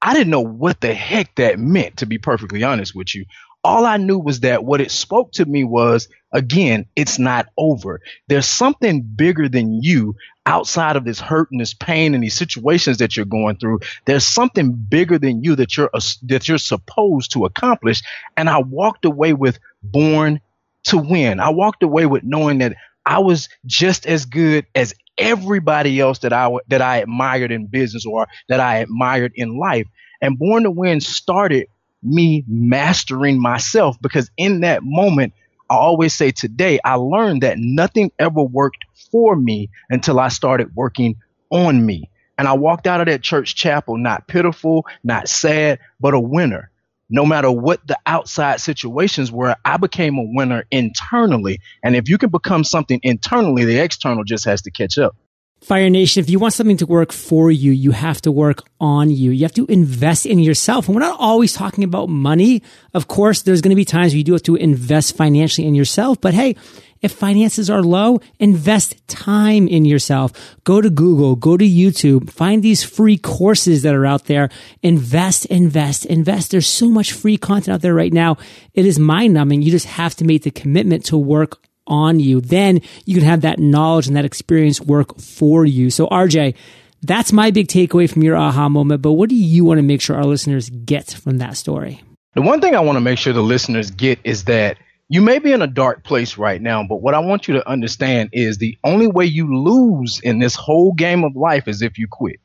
I 0.00 0.14
didn't 0.14 0.30
know 0.30 0.40
what 0.40 0.80
the 0.80 0.94
heck 0.94 1.34
that 1.36 1.58
meant, 1.58 1.98
to 1.98 2.06
be 2.06 2.18
perfectly 2.18 2.62
honest 2.62 2.94
with 2.94 3.14
you. 3.14 3.26
All 3.64 3.84
I 3.84 3.96
knew 3.96 4.18
was 4.18 4.40
that 4.40 4.64
what 4.64 4.80
it 4.80 4.92
spoke 4.92 5.32
to 5.32 5.44
me 5.44 5.64
was, 5.64 6.08
again, 6.32 6.86
it's 6.94 7.18
not 7.18 7.48
over. 7.58 8.00
There's 8.28 8.46
something 8.46 9.02
bigger 9.02 9.48
than 9.48 9.82
you 9.82 10.14
outside 10.46 10.94
of 10.94 11.04
this 11.04 11.18
hurt 11.18 11.50
and 11.50 11.60
this 11.60 11.74
pain 11.74 12.14
and 12.14 12.22
these 12.22 12.34
situations 12.34 12.98
that 12.98 13.16
you're 13.16 13.26
going 13.26 13.56
through. 13.56 13.80
There's 14.04 14.24
something 14.24 14.72
bigger 14.72 15.18
than 15.18 15.42
you 15.42 15.56
that 15.56 15.76
you're, 15.76 15.90
uh, 15.92 16.00
that 16.22 16.48
you're 16.48 16.58
supposed 16.58 17.32
to 17.32 17.44
accomplish. 17.44 18.02
And 18.36 18.48
I 18.48 18.58
walked 18.58 19.04
away 19.04 19.32
with 19.32 19.58
born 19.82 20.40
to 20.84 20.96
win. 20.96 21.40
I 21.40 21.50
walked 21.50 21.82
away 21.82 22.06
with 22.06 22.22
knowing 22.22 22.58
that 22.58 22.76
I 23.04 23.18
was 23.18 23.48
just 23.66 24.06
as 24.06 24.26
good 24.26 24.66
as 24.74 24.94
everybody 25.18 26.00
else 26.00 26.20
that 26.20 26.32
I 26.32 26.50
that 26.68 26.82
I 26.82 26.98
admired 26.98 27.52
in 27.52 27.66
business 27.66 28.06
or 28.06 28.26
that 28.48 28.60
I 28.60 28.78
admired 28.78 29.32
in 29.34 29.58
life. 29.58 29.86
And 30.20 30.38
Born 30.38 30.64
to 30.64 30.70
Win 30.70 31.00
started 31.00 31.66
me 32.02 32.44
mastering 32.46 33.40
myself 33.40 33.96
because 34.00 34.30
in 34.36 34.60
that 34.60 34.82
moment, 34.82 35.32
I 35.70 35.74
always 35.74 36.14
say 36.14 36.30
today, 36.30 36.78
I 36.84 36.94
learned 36.94 37.42
that 37.42 37.58
nothing 37.58 38.10
ever 38.18 38.42
worked 38.42 38.84
for 39.10 39.36
me 39.36 39.68
until 39.90 40.20
I 40.20 40.28
started 40.28 40.74
working 40.74 41.16
on 41.50 41.84
me. 41.84 42.10
And 42.38 42.46
I 42.46 42.52
walked 42.52 42.86
out 42.86 43.00
of 43.00 43.06
that 43.06 43.22
church 43.22 43.56
chapel 43.56 43.96
not 43.96 44.28
pitiful, 44.28 44.86
not 45.02 45.28
sad, 45.28 45.80
but 46.00 46.14
a 46.14 46.20
winner 46.20 46.70
no 47.10 47.24
matter 47.24 47.50
what 47.50 47.86
the 47.86 47.98
outside 48.06 48.60
situations 48.60 49.32
were, 49.32 49.56
I 49.64 49.76
became 49.76 50.18
a 50.18 50.24
winner 50.24 50.64
internally. 50.70 51.60
And 51.82 51.96
if 51.96 52.08
you 52.08 52.18
can 52.18 52.30
become 52.30 52.64
something 52.64 53.00
internally, 53.02 53.64
the 53.64 53.78
external 53.78 54.24
just 54.24 54.44
has 54.44 54.62
to 54.62 54.70
catch 54.70 54.98
up. 54.98 55.16
Fire 55.60 55.90
Nation, 55.90 56.20
if 56.20 56.30
you 56.30 56.38
want 56.38 56.54
something 56.54 56.76
to 56.76 56.86
work 56.86 57.12
for 57.12 57.50
you, 57.50 57.72
you 57.72 57.90
have 57.90 58.22
to 58.22 58.32
work 58.32 58.62
on 58.80 59.10
you. 59.10 59.32
You 59.32 59.44
have 59.44 59.54
to 59.54 59.66
invest 59.66 60.24
in 60.24 60.38
yourself. 60.38 60.86
And 60.86 60.94
we're 60.94 61.02
not 61.02 61.18
always 61.18 61.52
talking 61.52 61.84
about 61.84 62.08
money. 62.08 62.62
Of 62.94 63.08
course, 63.08 63.42
there's 63.42 63.60
going 63.60 63.70
to 63.70 63.76
be 63.76 63.84
times 63.84 64.12
where 64.12 64.18
you 64.18 64.24
do 64.24 64.32
have 64.32 64.42
to 64.44 64.56
invest 64.56 65.16
financially 65.16 65.66
in 65.66 65.74
yourself. 65.74 66.20
But 66.20 66.32
hey, 66.32 66.54
if 67.00 67.12
finances 67.12 67.70
are 67.70 67.82
low, 67.82 68.20
invest 68.38 69.06
time 69.08 69.68
in 69.68 69.84
yourself. 69.84 70.32
Go 70.64 70.80
to 70.80 70.90
Google, 70.90 71.36
go 71.36 71.56
to 71.56 71.64
YouTube, 71.64 72.30
find 72.30 72.62
these 72.62 72.82
free 72.82 73.18
courses 73.18 73.82
that 73.82 73.94
are 73.94 74.06
out 74.06 74.24
there. 74.24 74.48
Invest, 74.82 75.46
invest, 75.46 76.06
invest. 76.06 76.50
There's 76.50 76.66
so 76.66 76.88
much 76.88 77.12
free 77.12 77.36
content 77.36 77.74
out 77.74 77.82
there 77.82 77.94
right 77.94 78.12
now. 78.12 78.36
It 78.74 78.86
is 78.86 78.98
mind 78.98 79.34
numbing. 79.34 79.62
You 79.62 79.70
just 79.70 79.86
have 79.86 80.14
to 80.16 80.24
make 80.24 80.42
the 80.42 80.50
commitment 80.50 81.04
to 81.06 81.16
work 81.16 81.58
on 81.88 82.20
you. 82.20 82.40
Then 82.40 82.80
you 83.04 83.14
can 83.14 83.24
have 83.24 83.40
that 83.40 83.58
knowledge 83.58 84.06
and 84.06 84.16
that 84.16 84.24
experience 84.24 84.80
work 84.80 85.18
for 85.18 85.64
you. 85.64 85.90
So 85.90 86.06
RJ, 86.06 86.54
that's 87.02 87.32
my 87.32 87.50
big 87.50 87.68
takeaway 87.68 88.10
from 88.10 88.22
your 88.22 88.36
aha 88.36 88.68
moment. 88.68 89.02
But 89.02 89.12
what 89.12 89.28
do 89.28 89.34
you 89.34 89.64
want 89.64 89.78
to 89.78 89.82
make 89.82 90.00
sure 90.00 90.16
our 90.16 90.24
listeners 90.24 90.70
get 90.70 91.10
from 91.10 91.38
that 91.38 91.56
story? 91.56 92.02
The 92.34 92.42
one 92.42 92.60
thing 92.60 92.74
I 92.74 92.80
want 92.80 92.96
to 92.96 93.00
make 93.00 93.18
sure 93.18 93.32
the 93.32 93.42
listeners 93.42 93.90
get 93.90 94.20
is 94.22 94.44
that 94.44 94.78
you 95.08 95.22
may 95.22 95.38
be 95.38 95.52
in 95.52 95.62
a 95.62 95.66
dark 95.66 96.04
place 96.04 96.36
right 96.36 96.60
now, 96.60 96.84
but 96.86 96.96
what 96.96 97.14
I 97.14 97.20
want 97.20 97.48
you 97.48 97.54
to 97.54 97.68
understand 97.68 98.30
is 98.32 98.58
the 98.58 98.76
only 98.84 99.06
way 99.06 99.24
you 99.24 99.56
lose 99.56 100.20
in 100.20 100.38
this 100.38 100.54
whole 100.54 100.92
game 100.92 101.24
of 101.24 101.34
life 101.34 101.66
is 101.66 101.80
if 101.80 101.98
you 101.98 102.06
quit. 102.10 102.40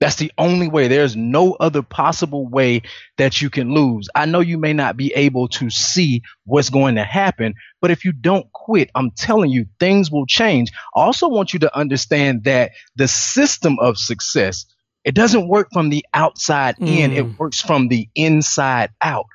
That's 0.00 0.16
the 0.16 0.32
only 0.38 0.66
way. 0.66 0.88
There's 0.88 1.14
no 1.14 1.52
other 1.52 1.82
possible 1.82 2.48
way 2.48 2.82
that 3.18 3.42
you 3.42 3.50
can 3.50 3.74
lose. 3.74 4.08
I 4.14 4.24
know 4.24 4.40
you 4.40 4.56
may 4.56 4.72
not 4.72 4.96
be 4.96 5.12
able 5.14 5.48
to 5.48 5.68
see 5.68 6.22
what's 6.44 6.70
going 6.70 6.94
to 6.94 7.04
happen, 7.04 7.54
but 7.82 7.90
if 7.90 8.06
you 8.06 8.12
don't 8.12 8.50
quit, 8.52 8.90
I'm 8.94 9.10
telling 9.10 9.50
you, 9.50 9.66
things 9.78 10.10
will 10.10 10.24
change. 10.24 10.72
I 10.96 11.02
also 11.02 11.28
want 11.28 11.52
you 11.52 11.58
to 11.60 11.76
understand 11.76 12.44
that 12.44 12.72
the 12.96 13.08
system 13.08 13.78
of 13.78 13.98
success, 13.98 14.64
it 15.04 15.14
doesn't 15.14 15.48
work 15.48 15.68
from 15.70 15.90
the 15.90 16.04
outside 16.14 16.76
in, 16.78 17.12
it 17.12 17.26
mm. 17.26 17.38
works 17.38 17.60
from 17.60 17.88
the 17.88 18.08
inside 18.14 18.90
out 19.02 19.26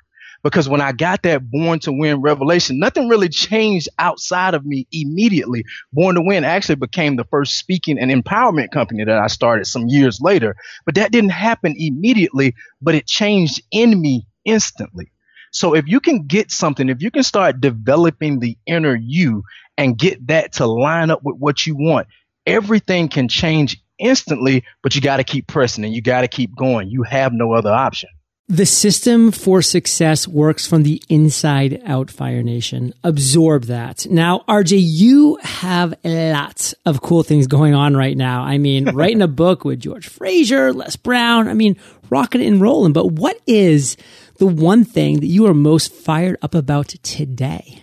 because 0.46 0.68
when 0.68 0.80
I 0.80 0.92
got 0.92 1.24
that 1.24 1.50
Born 1.50 1.80
to 1.80 1.92
Win 1.92 2.20
revelation, 2.20 2.78
nothing 2.78 3.08
really 3.08 3.28
changed 3.28 3.88
outside 3.98 4.54
of 4.54 4.64
me 4.64 4.86
immediately. 4.92 5.64
Born 5.92 6.14
to 6.14 6.22
Win 6.22 6.44
actually 6.44 6.76
became 6.76 7.16
the 7.16 7.24
first 7.24 7.58
speaking 7.58 7.98
and 7.98 8.12
empowerment 8.12 8.70
company 8.70 9.02
that 9.02 9.18
I 9.18 9.26
started 9.26 9.66
some 9.66 9.88
years 9.88 10.20
later. 10.20 10.54
But 10.84 10.94
that 10.94 11.10
didn't 11.10 11.30
happen 11.30 11.74
immediately, 11.76 12.54
but 12.80 12.94
it 12.94 13.08
changed 13.08 13.60
in 13.72 14.00
me 14.00 14.26
instantly. 14.44 15.10
So 15.50 15.74
if 15.74 15.88
you 15.88 15.98
can 15.98 16.28
get 16.28 16.52
something, 16.52 16.88
if 16.88 17.02
you 17.02 17.10
can 17.10 17.24
start 17.24 17.60
developing 17.60 18.38
the 18.38 18.56
inner 18.66 18.94
you 18.94 19.42
and 19.76 19.98
get 19.98 20.24
that 20.28 20.52
to 20.54 20.66
line 20.66 21.10
up 21.10 21.22
with 21.24 21.38
what 21.38 21.66
you 21.66 21.74
want, 21.76 22.06
everything 22.46 23.08
can 23.08 23.28
change 23.28 23.82
instantly, 23.98 24.62
but 24.84 24.94
you 24.94 25.00
got 25.00 25.16
to 25.16 25.24
keep 25.24 25.48
pressing 25.48 25.84
and 25.84 25.92
you 25.92 26.02
got 26.02 26.20
to 26.20 26.28
keep 26.28 26.54
going. 26.54 26.88
You 26.88 27.02
have 27.02 27.32
no 27.32 27.52
other 27.52 27.72
option. 27.72 28.10
The 28.48 28.64
system 28.64 29.32
for 29.32 29.60
success 29.60 30.28
works 30.28 30.68
from 30.68 30.84
the 30.84 31.02
inside 31.08 31.82
out, 31.84 32.12
Fire 32.12 32.44
Nation. 32.44 32.94
Absorb 33.02 33.64
that. 33.64 34.06
Now, 34.08 34.44
RJ, 34.46 34.78
you 34.80 35.36
have 35.42 35.94
lots 36.04 36.72
of 36.84 37.02
cool 37.02 37.24
things 37.24 37.48
going 37.48 37.74
on 37.74 37.96
right 37.96 38.16
now. 38.16 38.42
I 38.44 38.58
mean, 38.58 38.88
writing 38.94 39.20
a 39.20 39.26
book 39.26 39.64
with 39.64 39.80
George 39.80 40.06
Fraser, 40.06 40.72
Les 40.72 40.94
Brown. 40.94 41.48
I 41.48 41.54
mean, 41.54 41.76
rocking 42.08 42.40
and 42.40 42.60
rolling. 42.60 42.92
But 42.92 43.10
what 43.10 43.40
is 43.48 43.96
the 44.38 44.46
one 44.46 44.84
thing 44.84 45.18
that 45.18 45.26
you 45.26 45.46
are 45.46 45.54
most 45.54 45.92
fired 45.92 46.36
up 46.40 46.54
about 46.54 46.90
today? 47.02 47.82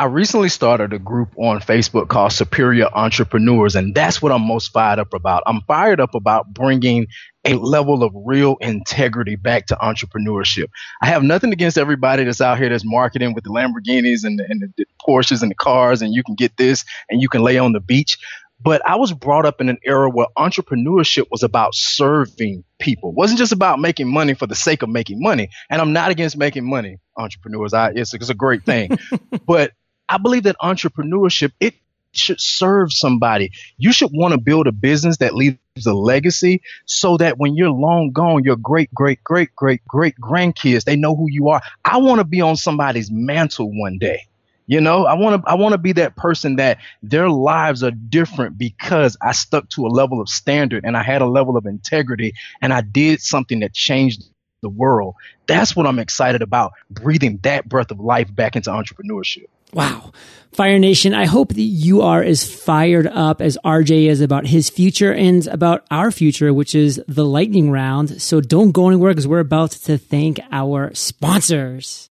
I 0.00 0.04
recently 0.04 0.48
started 0.48 0.94
a 0.94 0.98
group 0.98 1.28
on 1.36 1.60
Facebook 1.60 2.08
called 2.08 2.32
Superior 2.32 2.88
Entrepreneurs, 2.90 3.76
and 3.76 3.94
that's 3.94 4.22
what 4.22 4.32
I'm 4.32 4.40
most 4.40 4.68
fired 4.68 4.98
up 4.98 5.12
about. 5.12 5.42
I'm 5.44 5.60
fired 5.66 6.00
up 6.00 6.14
about 6.14 6.54
bringing 6.54 7.08
a 7.44 7.52
level 7.52 8.02
of 8.02 8.14
real 8.14 8.56
integrity 8.62 9.36
back 9.36 9.66
to 9.66 9.74
entrepreneurship. 9.76 10.68
I 11.02 11.08
have 11.08 11.22
nothing 11.22 11.52
against 11.52 11.76
everybody 11.76 12.24
that's 12.24 12.40
out 12.40 12.56
here 12.56 12.70
that's 12.70 12.82
marketing 12.82 13.34
with 13.34 13.44
the 13.44 13.50
Lamborghinis 13.50 14.24
and 14.24 14.38
the, 14.38 14.46
and 14.48 14.72
the 14.74 14.86
Porsches 15.06 15.42
and 15.42 15.50
the 15.50 15.54
cars, 15.54 16.00
and 16.00 16.14
you 16.14 16.22
can 16.22 16.34
get 16.34 16.56
this 16.56 16.86
and 17.10 17.20
you 17.20 17.28
can 17.28 17.42
lay 17.42 17.58
on 17.58 17.72
the 17.72 17.80
beach. 17.80 18.16
But 18.58 18.80
I 18.88 18.96
was 18.96 19.12
brought 19.12 19.44
up 19.44 19.60
in 19.60 19.68
an 19.68 19.80
era 19.84 20.08
where 20.08 20.28
entrepreneurship 20.38 21.26
was 21.30 21.42
about 21.42 21.74
serving 21.74 22.64
people. 22.78 23.10
It 23.10 23.16
wasn't 23.16 23.38
just 23.38 23.52
about 23.52 23.80
making 23.80 24.10
money 24.10 24.32
for 24.32 24.46
the 24.46 24.54
sake 24.54 24.80
of 24.80 24.88
making 24.88 25.20
money. 25.20 25.50
And 25.68 25.78
I'm 25.78 25.92
not 25.92 26.10
against 26.10 26.38
making 26.38 26.66
money, 26.66 27.00
entrepreneurs. 27.18 27.74
I, 27.74 27.90
it's, 27.90 28.14
it's 28.14 28.30
a 28.30 28.34
great 28.34 28.64
thing. 28.64 28.98
but 29.46 29.72
I 30.10 30.18
believe 30.18 30.42
that 30.42 30.56
entrepreneurship, 30.60 31.52
it 31.60 31.74
should 32.12 32.40
serve 32.40 32.92
somebody. 32.92 33.52
You 33.78 33.92
should 33.92 34.10
want 34.12 34.32
to 34.32 34.40
build 34.40 34.66
a 34.66 34.72
business 34.72 35.18
that 35.18 35.34
leaves 35.34 35.58
a 35.86 35.94
legacy 35.94 36.62
so 36.84 37.16
that 37.18 37.38
when 37.38 37.54
you're 37.54 37.70
long 37.70 38.10
gone, 38.10 38.42
your 38.42 38.56
great, 38.56 38.92
great, 38.92 39.22
great, 39.22 39.54
great, 39.54 39.84
great 39.86 40.16
grandkids, 40.20 40.84
they 40.84 40.96
know 40.96 41.14
who 41.14 41.28
you 41.30 41.50
are. 41.50 41.60
I 41.84 41.98
want 41.98 42.18
to 42.18 42.24
be 42.24 42.40
on 42.40 42.56
somebody's 42.56 43.10
mantle 43.10 43.70
one 43.72 43.98
day. 43.98 44.26
You 44.66 44.80
know, 44.80 45.04
I 45.04 45.14
want 45.14 45.42
to 45.42 45.50
I 45.50 45.54
want 45.54 45.72
to 45.72 45.78
be 45.78 45.92
that 45.94 46.14
person 46.16 46.56
that 46.56 46.78
their 47.02 47.28
lives 47.28 47.82
are 47.82 47.90
different 47.90 48.56
because 48.56 49.16
I 49.20 49.32
stuck 49.32 49.68
to 49.70 49.84
a 49.84 49.88
level 49.88 50.20
of 50.20 50.28
standard 50.28 50.84
and 50.84 50.96
I 50.96 51.02
had 51.02 51.22
a 51.22 51.26
level 51.26 51.56
of 51.56 51.66
integrity 51.66 52.34
and 52.62 52.72
I 52.72 52.80
did 52.80 53.20
something 53.20 53.60
that 53.60 53.72
changed 53.72 54.22
the 54.62 54.68
world. 54.68 55.16
That's 55.48 55.74
what 55.74 55.86
I'm 55.86 55.98
excited 55.98 56.42
about, 56.42 56.72
breathing 56.88 57.40
that 57.42 57.68
breath 57.68 57.90
of 57.90 57.98
life 57.98 58.32
back 58.32 58.54
into 58.54 58.70
entrepreneurship. 58.70 59.46
Wow. 59.72 60.12
Fire 60.52 60.78
Nation, 60.80 61.14
I 61.14 61.26
hope 61.26 61.54
that 61.54 61.62
you 61.62 62.02
are 62.02 62.22
as 62.22 62.44
fired 62.44 63.06
up 63.06 63.40
as 63.40 63.56
RJ 63.64 64.08
is 64.08 64.20
about 64.20 64.48
his 64.48 64.68
future 64.68 65.12
and 65.12 65.46
about 65.46 65.86
our 65.90 66.10
future, 66.10 66.52
which 66.52 66.74
is 66.74 67.00
the 67.06 67.24
lightning 67.24 67.70
round. 67.70 68.20
So 68.20 68.40
don't 68.40 68.72
go 68.72 68.88
anywhere 68.88 69.12
because 69.12 69.28
we're 69.28 69.38
about 69.38 69.70
to 69.70 69.96
thank 69.96 70.40
our 70.50 70.92
sponsors. 70.92 72.09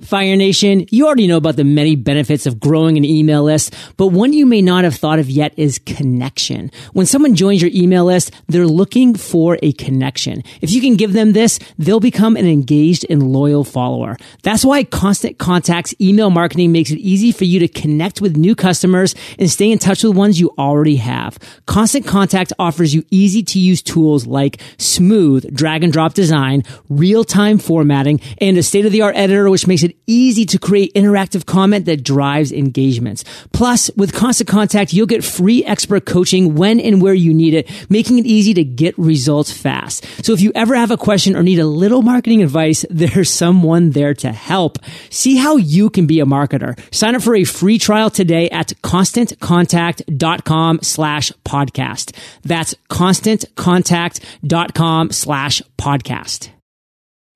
Fire 0.00 0.34
Nation, 0.34 0.86
you 0.90 1.06
already 1.06 1.28
know 1.28 1.36
about 1.36 1.54
the 1.54 1.62
many 1.62 1.94
benefits 1.94 2.46
of 2.46 2.58
growing 2.58 2.96
an 2.96 3.04
email 3.04 3.44
list, 3.44 3.72
but 3.96 4.08
one 4.08 4.32
you 4.32 4.44
may 4.44 4.60
not 4.60 4.82
have 4.82 4.96
thought 4.96 5.20
of 5.20 5.30
yet 5.30 5.54
is 5.56 5.78
connection. 5.78 6.72
When 6.94 7.06
someone 7.06 7.36
joins 7.36 7.62
your 7.62 7.70
email 7.72 8.06
list, 8.06 8.32
they're 8.48 8.66
looking 8.66 9.14
for 9.14 9.56
a 9.62 9.70
connection. 9.74 10.42
If 10.60 10.72
you 10.72 10.80
can 10.80 10.96
give 10.96 11.12
them 11.12 11.32
this, 11.32 11.60
they'll 11.78 12.00
become 12.00 12.36
an 12.36 12.44
engaged 12.44 13.06
and 13.08 13.22
loyal 13.22 13.62
follower. 13.62 14.16
That's 14.42 14.64
why 14.64 14.82
Constant 14.82 15.38
Contacts 15.38 15.94
email 16.00 16.28
marketing 16.28 16.72
makes 16.72 16.90
it 16.90 16.98
easy 16.98 17.30
for 17.30 17.44
you 17.44 17.60
to 17.60 17.68
connect 17.68 18.20
with 18.20 18.36
new 18.36 18.56
customers 18.56 19.14
and 19.38 19.48
stay 19.48 19.70
in 19.70 19.78
touch 19.78 20.02
with 20.02 20.16
ones 20.16 20.40
you 20.40 20.52
already 20.58 20.96
have. 20.96 21.38
Constant 21.66 22.04
Contact 22.04 22.52
offers 22.58 22.92
you 22.92 23.04
easy 23.12 23.44
to 23.44 23.60
use 23.60 23.80
tools 23.80 24.26
like 24.26 24.60
smooth 24.76 25.54
drag 25.54 25.84
and 25.84 25.92
drop 25.92 26.14
design, 26.14 26.64
real 26.88 27.22
time 27.22 27.58
formatting, 27.58 28.20
and 28.38 28.58
a 28.58 28.62
state 28.64 28.86
of 28.86 28.90
the 28.90 29.00
art 29.00 29.14
editor, 29.14 29.48
which 29.48 29.68
makes 29.68 29.83
it 29.84 29.96
easy 30.06 30.44
to 30.46 30.58
create 30.58 30.92
interactive 30.94 31.46
comment 31.46 31.86
that 31.86 32.02
drives 32.02 32.52
engagements. 32.52 33.24
Plus, 33.52 33.90
with 33.96 34.12
Constant 34.12 34.48
Contact, 34.48 34.92
you'll 34.92 35.06
get 35.06 35.24
free 35.24 35.64
expert 35.64 36.06
coaching 36.06 36.54
when 36.54 36.80
and 36.80 37.00
where 37.00 37.14
you 37.14 37.32
need 37.32 37.54
it, 37.54 37.70
making 37.90 38.18
it 38.18 38.26
easy 38.26 38.54
to 38.54 38.64
get 38.64 38.98
results 38.98 39.52
fast. 39.52 40.04
So 40.24 40.32
if 40.32 40.40
you 40.40 40.50
ever 40.54 40.74
have 40.74 40.90
a 40.90 40.96
question 40.96 41.36
or 41.36 41.42
need 41.42 41.58
a 41.58 41.66
little 41.66 42.00
marketing 42.02 42.42
advice, 42.42 42.84
there's 42.94 43.30
someone 43.30 43.90
there 43.90 44.14
to 44.14 44.32
help. 44.32 44.78
See 45.10 45.36
how 45.36 45.56
you 45.56 45.90
can 45.90 46.06
be 46.06 46.20
a 46.20 46.24
marketer. 46.24 46.78
Sign 46.94 47.14
up 47.14 47.22
for 47.22 47.34
a 47.34 47.44
free 47.44 47.78
trial 47.78 48.10
today 48.10 48.48
at 48.50 48.68
constantcontact.com 48.82 50.80
slash 50.82 51.32
podcast. 51.44 52.16
That's 52.42 52.74
constantcontact.com 52.88 55.10
slash 55.10 55.62
podcast. 55.78 56.53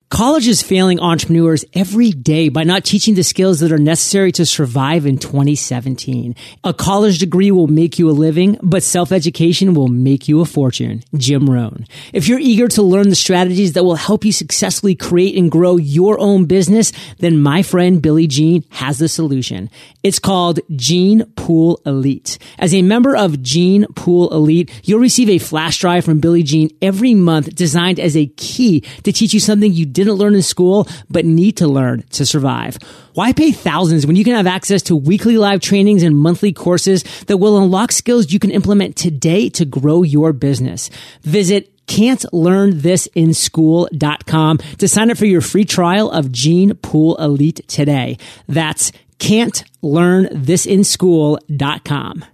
College 0.09 0.47
is 0.47 0.63
failing 0.63 0.99
entrepreneurs 0.99 1.63
every 1.75 2.09
day 2.09 2.49
by 2.49 2.63
not 2.63 2.83
teaching 2.83 3.13
the 3.13 3.23
skills 3.23 3.59
that 3.59 3.71
are 3.71 3.77
necessary 3.77 4.31
to 4.31 4.43
survive 4.43 5.05
in 5.05 5.19
2017. 5.19 6.35
A 6.63 6.73
college 6.73 7.19
degree 7.19 7.51
will 7.51 7.67
make 7.67 7.99
you 7.99 8.09
a 8.09 8.11
living, 8.11 8.57
but 8.63 8.81
self-education 8.81 9.75
will 9.75 9.87
make 9.87 10.27
you 10.27 10.41
a 10.41 10.45
fortune. 10.45 11.03
Jim 11.15 11.47
Rohn. 11.47 11.85
If 12.11 12.27
you're 12.27 12.39
eager 12.39 12.67
to 12.69 12.81
learn 12.81 13.09
the 13.09 13.15
strategies 13.15 13.73
that 13.73 13.83
will 13.83 13.95
help 13.95 14.25
you 14.25 14.31
successfully 14.31 14.95
create 14.95 15.37
and 15.37 15.51
grow 15.51 15.77
your 15.77 16.19
own 16.19 16.45
business, 16.45 16.91
then 17.19 17.39
my 17.39 17.61
friend 17.61 18.01
Billy 18.01 18.25
Gene 18.25 18.63
has 18.69 18.97
the 18.97 19.07
solution. 19.07 19.69
It's 20.01 20.17
called 20.17 20.59
Gene 20.75 21.25
Pool 21.35 21.81
Elite. 21.85 22.39
As 22.57 22.73
a 22.73 22.81
member 22.81 23.15
of 23.15 23.43
Gene 23.43 23.85
Pool 23.95 24.33
Elite, 24.33 24.71
you'll 24.83 24.99
receive 24.99 25.29
a 25.29 25.37
flash 25.37 25.77
drive 25.77 26.03
from 26.03 26.19
Billy 26.19 26.41
Gene 26.41 26.71
every 26.81 27.13
month 27.13 27.53
designed 27.53 27.99
as 27.99 28.17
a 28.17 28.25
key 28.25 28.81
to 29.03 29.11
teach 29.11 29.35
you 29.35 29.39
something 29.39 29.71
you 29.71 29.85
didn't 29.99 30.17
learn 30.17 30.35
in 30.35 30.41
school, 30.41 30.87
but 31.09 31.25
need 31.25 31.57
to 31.57 31.67
learn 31.67 32.03
to 32.11 32.25
survive. 32.25 32.77
Why 33.13 33.33
pay 33.33 33.51
thousands 33.51 34.07
when 34.07 34.15
you 34.15 34.23
can 34.23 34.35
have 34.35 34.47
access 34.47 34.81
to 34.83 34.95
weekly 34.95 35.37
live 35.37 35.61
trainings 35.61 36.03
and 36.03 36.17
monthly 36.17 36.53
courses 36.53 37.03
that 37.27 37.37
will 37.37 37.61
unlock 37.61 37.91
skills 37.91 38.31
you 38.31 38.39
can 38.39 38.51
implement 38.51 38.95
today 38.95 39.49
to 39.49 39.65
grow 39.65 40.03
your 40.03 40.33
business? 40.33 40.89
Visit 41.21 41.73
can't 41.87 42.23
learn 42.31 42.79
this 42.79 43.07
in 43.15 43.29
can'tlearnthisInschool.com 43.29 44.57
to 44.77 44.87
sign 44.87 45.09
up 45.11 45.17
for 45.17 45.25
your 45.25 45.41
free 45.41 45.65
trial 45.65 46.11
of 46.11 46.31
Gene 46.31 46.75
Pool 46.75 47.17
Elite 47.17 47.67
today. 47.67 48.17
That's 48.47 48.91
can't 49.17 49.63
learn 49.81 50.29
this 50.31 50.65
in 50.65 50.81
can'tlearnthisInschool.com. 50.81 52.25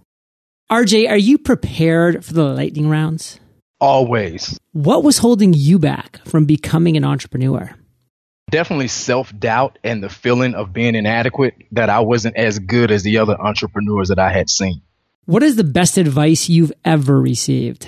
RJ, 0.72 1.10
are 1.10 1.17
you 1.17 1.38
prepared 1.38 2.25
for 2.25 2.34
the 2.34 2.43
lightning 2.43 2.89
rounds? 2.89 3.39
Always. 3.79 4.60
What 4.72 5.03
was 5.03 5.17
holding 5.17 5.53
you 5.53 5.79
back 5.79 6.20
from 6.25 6.46
becoming 6.46 6.98
an 6.98 7.03
entrepreneur? 7.03 7.75
Definitely 8.50 8.88
self 8.88 9.38
doubt 9.38 9.79
and 9.84 10.03
the 10.03 10.10
feeling 10.10 10.53
of 10.53 10.72
being 10.72 10.96
inadequate 10.96 11.55
that 11.72 11.89
I 11.89 12.01
wasn't 12.01 12.38
as 12.38 12.60
good 12.60 12.91
as 12.91 13.03
the 13.03 13.17
other 13.17 13.39
entrepreneurs 13.39 14.10
that 14.10 14.20
I 14.20 14.32
had 14.32 14.50
seen. 14.50 14.82
What 15.25 15.44
is 15.44 15.55
the 15.55 15.63
best 15.63 15.98
advice 15.98 16.48
you've 16.50 16.72
ever 16.84 17.20
received? 17.20 17.88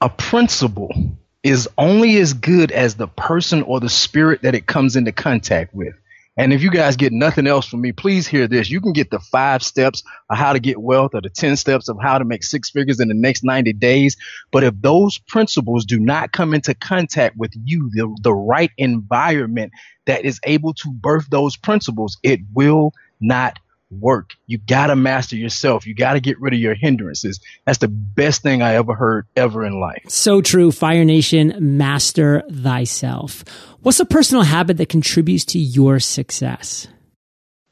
A 0.00 0.08
principle 0.08 1.18
is 1.42 1.68
only 1.76 2.16
as 2.16 2.32
good 2.32 2.72
as 2.72 2.94
the 2.94 3.06
person 3.06 3.62
or 3.62 3.78
the 3.78 3.90
spirit 3.90 4.42
that 4.42 4.54
it 4.54 4.66
comes 4.66 4.96
into 4.96 5.12
contact 5.12 5.74
with. 5.74 5.94
And 6.36 6.52
if 6.52 6.62
you 6.62 6.70
guys 6.70 6.96
get 6.96 7.12
nothing 7.12 7.46
else 7.46 7.66
from 7.66 7.80
me, 7.80 7.92
please 7.92 8.26
hear 8.26 8.48
this. 8.48 8.68
You 8.68 8.80
can 8.80 8.92
get 8.92 9.10
the 9.10 9.20
five 9.20 9.62
steps 9.62 10.02
of 10.30 10.36
how 10.36 10.52
to 10.52 10.58
get 10.58 10.82
wealth 10.82 11.14
or 11.14 11.20
the 11.20 11.30
10 11.30 11.56
steps 11.56 11.88
of 11.88 11.96
how 12.02 12.18
to 12.18 12.24
make 12.24 12.42
six 12.42 12.70
figures 12.70 12.98
in 12.98 13.08
the 13.08 13.14
next 13.14 13.44
90 13.44 13.72
days. 13.74 14.16
But 14.50 14.64
if 14.64 14.74
those 14.80 15.18
principles 15.18 15.84
do 15.84 15.98
not 15.98 16.32
come 16.32 16.52
into 16.52 16.74
contact 16.74 17.36
with 17.36 17.52
you, 17.64 17.88
the, 17.92 18.14
the 18.22 18.34
right 18.34 18.72
environment 18.78 19.72
that 20.06 20.24
is 20.24 20.40
able 20.44 20.74
to 20.74 20.90
birth 20.90 21.26
those 21.30 21.56
principles, 21.56 22.18
it 22.24 22.40
will 22.52 22.92
not 23.20 23.58
work. 24.00 24.30
You 24.46 24.58
got 24.58 24.88
to 24.88 24.96
master 24.96 25.36
yourself. 25.36 25.86
You 25.86 25.94
got 25.94 26.14
to 26.14 26.20
get 26.20 26.40
rid 26.40 26.54
of 26.54 26.60
your 26.60 26.74
hindrances. 26.74 27.40
That's 27.64 27.78
the 27.78 27.88
best 27.88 28.42
thing 28.42 28.62
I 28.62 28.74
ever 28.74 28.94
heard 28.94 29.26
ever 29.36 29.64
in 29.64 29.80
life. 29.80 30.04
So 30.08 30.40
true. 30.40 30.72
Fire 30.72 31.04
Nation, 31.04 31.54
master 31.58 32.42
thyself. 32.50 33.44
What's 33.80 34.00
a 34.00 34.06
personal 34.06 34.44
habit 34.44 34.76
that 34.78 34.88
contributes 34.88 35.44
to 35.46 35.58
your 35.58 36.00
success? 36.00 36.88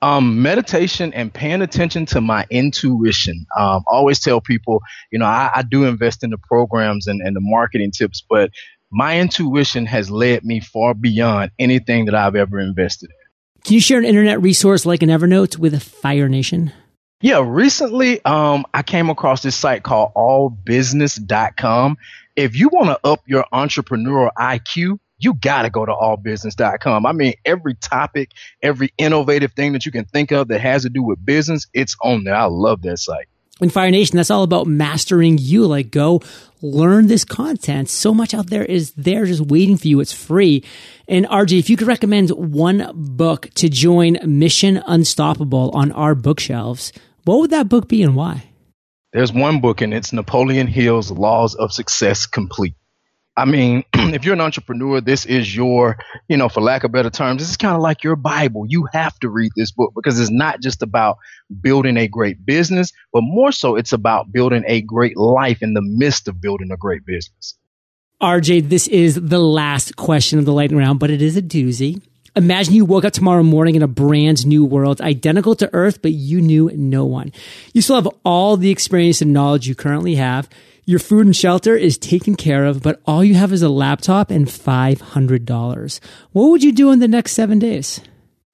Um, 0.03 0.43
meditation 0.43 1.15
and 1.15 1.33
paying 1.33 1.63
attention 1.63 2.07
to 2.07 2.21
my 2.21 2.45
intuition. 2.51 3.47
Um, 3.57 3.85
I 3.89 3.95
always 3.95 4.19
tell 4.19 4.41
people, 4.41 4.83
you 5.13 5.19
know, 5.19 5.27
I, 5.27 5.51
I 5.55 5.63
do 5.63 5.85
invest 5.85 6.25
in 6.25 6.31
the 6.31 6.39
programs 6.39 7.07
and, 7.07 7.21
and 7.23 7.37
the 7.37 7.41
marketing 7.41 7.93
tips, 7.93 8.23
but 8.29 8.51
my 8.91 9.19
intuition 9.21 9.87
has 9.87 10.11
led 10.11 10.45
me 10.45 10.61
far 10.61 10.93
beyond 10.93 11.51
anything 11.59 12.07
that 12.07 12.15
I've 12.15 12.37
ever 12.37 12.61
invested 12.61 13.11
in. 13.11 13.22
Can 13.65 13.75
you 13.75 13.81
share 13.81 13.99
an 13.99 14.05
internet 14.05 14.43
resource 14.43 14.85
like 14.85 15.03
an 15.03 15.09
Evernote 15.09 15.57
with 15.57 15.81
Fire 15.81 16.29
Nation? 16.29 16.73
Yeah, 17.21 17.45
recently 17.47 18.23
um, 18.25 18.67
I 18.75 18.83
came 18.83 19.09
across 19.09 19.43
this 19.43 19.55
site 19.55 19.85
called 19.85 20.13
allbusiness.com. 20.15 21.97
If 22.35 22.57
you 22.57 22.69
want 22.71 22.89
to 22.89 22.99
up 23.09 23.21
your 23.27 23.47
entrepreneurial 23.53 24.31
IQ, 24.37 24.99
you 25.19 25.35
got 25.35 25.63
to 25.63 25.71
go 25.71 25.87
to 25.87 25.93
allbusiness.com. 25.93 27.07
I 27.07 27.13
mean, 27.13 27.35
every 27.45 27.75
topic, 27.75 28.33
every 28.61 28.93
innovative 28.99 29.53
thing 29.53 29.75
that 29.75 29.87
you 29.87 29.93
can 29.93 30.07
think 30.07 30.33
of 30.33 30.49
that 30.49 30.61
has 30.61 30.83
to 30.83 30.89
do 30.89 31.05
with 31.05 31.25
business, 31.25 31.69
it's 31.73 31.97
on 32.03 32.25
there. 32.25 32.35
I 32.35 32.47
love 32.47 32.83
that 32.83 32.99
site 32.99 33.29
in 33.63 33.71
Fire 33.71 33.91
Nation, 33.91 34.17
that's 34.17 34.31
all 34.31 34.43
about 34.43 34.67
mastering 34.67 35.39
you. 35.39 35.67
Like, 35.67 35.91
go 35.91 36.21
learn 36.61 37.07
this 37.07 37.25
content. 37.25 37.89
So 37.89 38.15
much 38.15 38.35
out 38.35 38.51
there 38.51 38.65
is 38.65 38.93
there 38.93 39.25
just 39.25 39.41
waiting 39.43 39.77
for 39.77 39.89
you. 39.89 40.01
It's 40.01 40.13
free. 40.13 40.65
And 41.09 41.27
RJ, 41.27 41.59
if 41.59 41.71
you 41.71 41.77
could 41.77 41.89
recommend 41.89 42.31
one 42.31 42.91
book 42.95 43.49
to 43.55 43.69
join 43.69 44.19
Mission 44.25 44.83
Unstoppable 44.87 45.71
on 45.75 45.93
our 45.93 46.15
bookshelves, 46.15 46.93
what 47.25 47.41
would 47.41 47.51
that 47.51 47.69
book 47.69 47.89
be 47.89 48.03
and 48.03 48.17
why? 48.17 48.45
There's 49.13 49.33
one 49.33 49.61
book, 49.61 49.83
and 49.83 49.93
it's 49.93 50.13
Napoleon 50.13 50.67
Hill's 50.67 51.11
Laws 51.11 51.55
of 51.55 51.73
Success 51.73 52.27
Complete. 52.27 52.75
I 53.37 53.45
mean, 53.47 53.85
if 53.95 54.25
you're 54.25 54.35
an 54.35 54.41
entrepreneur, 54.41 55.01
this 55.01 55.25
is 55.25 55.55
your, 55.55 55.97
you 56.29 56.37
know, 56.37 56.49
for 56.49 56.61
lack 56.61 56.85
of 56.85 56.93
better 56.93 57.11
terms, 57.11 57.41
this 57.41 57.51
is 57.51 57.57
kind 57.57 57.75
of 57.75 57.81
like 57.81 58.05
your 58.05 58.17
Bible. 58.17 58.67
You 58.69 58.87
have 58.93 59.19
to 59.21 59.29
read 59.29 59.53
this 59.57 59.71
book 59.71 59.93
because 59.95 60.21
it's 60.21 60.31
not 60.31 60.61
just 60.61 60.83
about 60.83 61.17
building 61.61 61.97
a 61.97 62.09
great 62.09 62.45
business, 62.45 62.93
but 63.13 63.23
more 63.23 63.53
so 63.53 63.77
it's 63.77 63.93
about 63.93 64.33
building 64.33 64.65
a 64.67 64.83
great 64.83 65.17
life 65.17 65.63
in 65.63 65.75
the 65.75 65.83
midst 65.83 66.29
of 66.29 66.41
building 66.41 66.71
a 66.71 66.77
great 66.77 67.07
business. 67.07 67.57
RJ, 68.21 68.69
this 68.69 68.87
is 68.87 69.17
the 69.17 69.41
last 69.41 69.97
question 69.97 70.39
of 70.39 70.45
the 70.45 70.53
lightning 70.53 70.79
round, 70.79 71.01
but 71.01 71.11
it 71.11 71.21
is 71.21 71.37
a 71.37 71.43
doozy. 71.43 72.01
Imagine 72.35 72.73
you 72.73 72.87
woke 72.87 73.05
up 73.05 73.13
tomorrow 73.13 73.43
morning 73.43 73.75
in 73.75 73.83
a 73.83 73.87
brand 73.87 74.47
new 74.47 74.65
world, 74.65 75.03
identical 75.03 75.55
to 75.57 75.69
Earth, 75.75 76.01
but 76.01 76.13
you 76.13 76.41
knew 76.41 76.71
no 76.75 77.05
one. 77.05 77.31
You 77.75 77.83
still 77.83 77.97
have 77.97 78.09
all 78.25 78.57
the 78.57 78.71
experience 78.71 79.21
and 79.21 79.35
knowledge 79.35 79.69
you 79.69 79.75
currently 79.75 80.15
have. 80.15 80.49
Your 80.87 80.99
food 80.99 81.27
and 81.27 81.37
shelter 81.37 81.77
is 81.77 81.99
taken 81.99 82.35
care 82.35 82.65
of, 82.65 82.83
but 82.83 83.03
all 83.05 83.23
you 83.23 83.35
have 83.35 83.53
is 83.53 83.61
a 83.61 83.69
laptop 83.69 84.31
and 84.31 84.47
$500. 84.47 86.01
What 86.33 86.49
would 86.49 86.65
you 86.65 86.73
do 86.73 86.91
in 86.91 87.01
the 87.01 87.09
next 87.09 87.33
seven 87.33 87.59
days? 87.59 88.01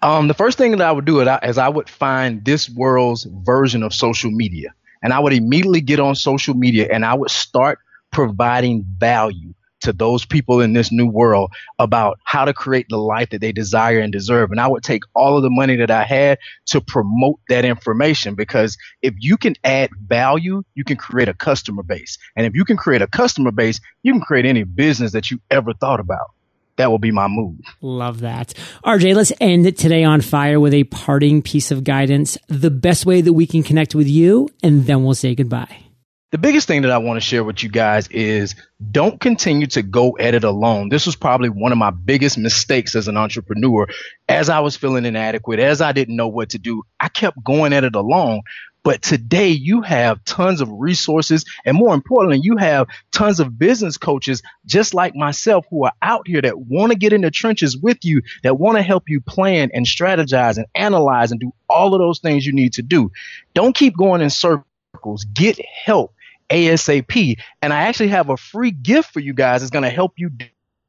Um, 0.03 0.27
the 0.27 0.35
first 0.35 0.59
thing 0.59 0.73
that 0.73 0.81
I 0.81 0.91
would 0.91 1.05
do 1.05 1.21
is 1.21 1.57
I 1.57 1.69
would 1.69 1.89
find 1.89 2.45
this 2.45 2.69
world's 2.69 3.29
version 3.31 3.85
of 3.85 3.95
social 3.95 4.33
media. 4.33 4.75
And 5.05 5.13
I 5.13 5.21
would 5.21 5.33
immediately 5.33 5.83
get 5.83 6.01
on 6.01 6.17
social 6.17 6.55
media 6.55 6.89
and 6.91 7.05
I 7.05 7.15
would 7.15 7.31
start 7.31 7.79
providing 8.11 8.85
value 8.99 9.55
to 9.81 9.93
those 9.93 10.25
people 10.25 10.61
in 10.61 10.73
this 10.73 10.91
new 10.91 11.07
world 11.07 11.53
about 11.79 12.19
how 12.25 12.45
to 12.45 12.53
create 12.53 12.87
the 12.89 12.97
life 12.97 13.31
that 13.31 13.41
they 13.41 13.53
desire 13.53 14.01
and 14.01 14.13
deserve. 14.13 14.51
And 14.51 14.61
I 14.61 14.67
would 14.67 14.83
take 14.83 15.03
all 15.15 15.37
of 15.37 15.43
the 15.43 15.51
money 15.51 15.77
that 15.77 15.91
I 15.91 16.05
had 16.05 16.39
to 16.67 16.81
promote 16.81 17.41
that 17.49 17.65
information 17.65 18.35
because 18.35 18.77
if 19.03 19.15
you 19.19 19.37
can 19.37 19.55
add 19.65 19.91
value, 20.07 20.63
you 20.75 20.85
can 20.85 20.97
create 20.97 21.29
a 21.29 21.35
customer 21.35 21.83
base. 21.83 22.19
And 22.37 22.47
if 22.47 22.55
you 22.55 22.65
can 22.65 22.77
create 22.77 23.03
a 23.03 23.07
customer 23.07 23.51
base, 23.51 23.81
you 24.03 24.13
can 24.13 24.21
create 24.21 24.47
any 24.47 24.65
business 24.65 25.13
that 25.13 25.31
you 25.31 25.41
ever 25.51 25.73
thought 25.73 26.01
about. 26.01 26.31
That 26.77 26.93
will 26.93 27.01
be 27.01 27.11
my 27.11 27.27
move. 27.27 27.59
Love 27.81 28.21
that. 28.21 28.55
RJ, 28.85 29.17
let's 29.17 29.33
end 29.41 29.67
it 29.67 29.77
today 29.77 30.05
on 30.05 30.21
fire 30.21 30.61
with 30.61 30.73
a 30.73 30.85
parting 30.85 31.43
piece 31.43 31.73
of 31.73 31.83
guidance, 31.83 32.39
the 32.47 32.71
best 32.71 33.05
way 33.05 33.21
that 33.21 33.33
we 33.33 33.47
can 33.47 33.65
connect 33.65 33.97
with 33.97 34.07
you, 34.07 34.49
and 34.63 34.87
then 34.87 35.03
we'll 35.03 35.15
say 35.15 35.35
goodbye. 35.35 35.88
The 36.31 36.37
biggest 36.37 36.69
thing 36.69 36.83
that 36.83 36.91
I 36.91 36.99
want 36.99 37.17
to 37.17 37.27
share 37.27 37.43
with 37.43 37.63
you 37.63 37.71
guys 37.71 38.07
is 38.09 38.55
don't 38.93 39.19
continue 39.19 39.67
to 39.69 39.81
go 39.81 40.15
at 40.21 40.35
it 40.35 40.45
alone. 40.45 40.91
This 40.91 41.07
was 41.07 41.17
probably 41.17 41.49
one 41.49 41.73
of 41.73 41.79
my 41.79 41.89
biggest 41.89 42.37
mistakes 42.37 42.95
as 42.95 43.09
an 43.09 43.17
entrepreneur. 43.17 43.87
As 44.29 44.51
I 44.51 44.61
was 44.61 44.77
feeling 44.77 45.07
inadequate, 45.07 45.59
as 45.59 45.81
I 45.81 45.93
didn't 45.93 46.17
know 46.17 46.29
what 46.29 46.51
to 46.51 46.59
do, 46.59 46.83
I 47.01 47.09
kept 47.09 47.43
going 47.43 47.73
at 47.73 47.85
it 47.85 47.95
alone. 47.95 48.43
But 48.83 49.01
today 49.01 49.49
you 49.49 49.81
have 49.81 50.23
tons 50.25 50.61
of 50.61 50.71
resources 50.71 51.47
and 51.65 51.79
more 51.79 51.95
importantly, 51.95 52.41
you 52.43 52.59
have 52.59 52.89
tons 53.11 53.41
of 53.41 53.59
business 53.59 53.97
coaches 53.97 54.43
just 54.67 54.93
like 54.93 55.17
myself 55.17 55.65
who 55.71 55.85
are 55.85 55.93
out 56.03 56.29
here 56.29 56.43
that 56.43 56.59
want 56.59 56.93
to 56.93 56.99
get 56.99 57.15
in 57.15 57.23
the 57.23 57.31
trenches 57.31 57.75
with 57.75 58.05
you, 58.05 58.21
that 58.43 58.59
want 58.59 58.77
to 58.77 58.83
help 58.83 59.05
you 59.09 59.23
plan 59.23 59.71
and 59.73 59.87
strategize 59.87 60.59
and 60.59 60.67
analyze 60.75 61.31
and 61.31 61.41
do 61.41 61.55
all 61.71 61.95
of 61.95 62.01
those 62.01 62.19
things 62.19 62.45
you 62.45 62.53
need 62.53 62.75
to 62.75 62.83
do. 62.83 63.11
Don't 63.55 63.75
keep 63.75 63.97
going 63.97 64.21
in 64.21 64.29
circles. 64.29 65.25
Get 65.33 65.59
help 65.87 66.13
ASAP. 66.51 67.39
And 67.63 67.73
I 67.73 67.83
actually 67.83 68.09
have 68.09 68.31
a 68.31 68.37
free 68.37 68.71
gift 68.71 69.13
for 69.13 69.21
you 69.21 69.35
guys 69.35 69.61
that's 69.61 69.71
going 69.71 69.85
to 69.85 69.91
help 69.91 70.15
you 70.17 70.31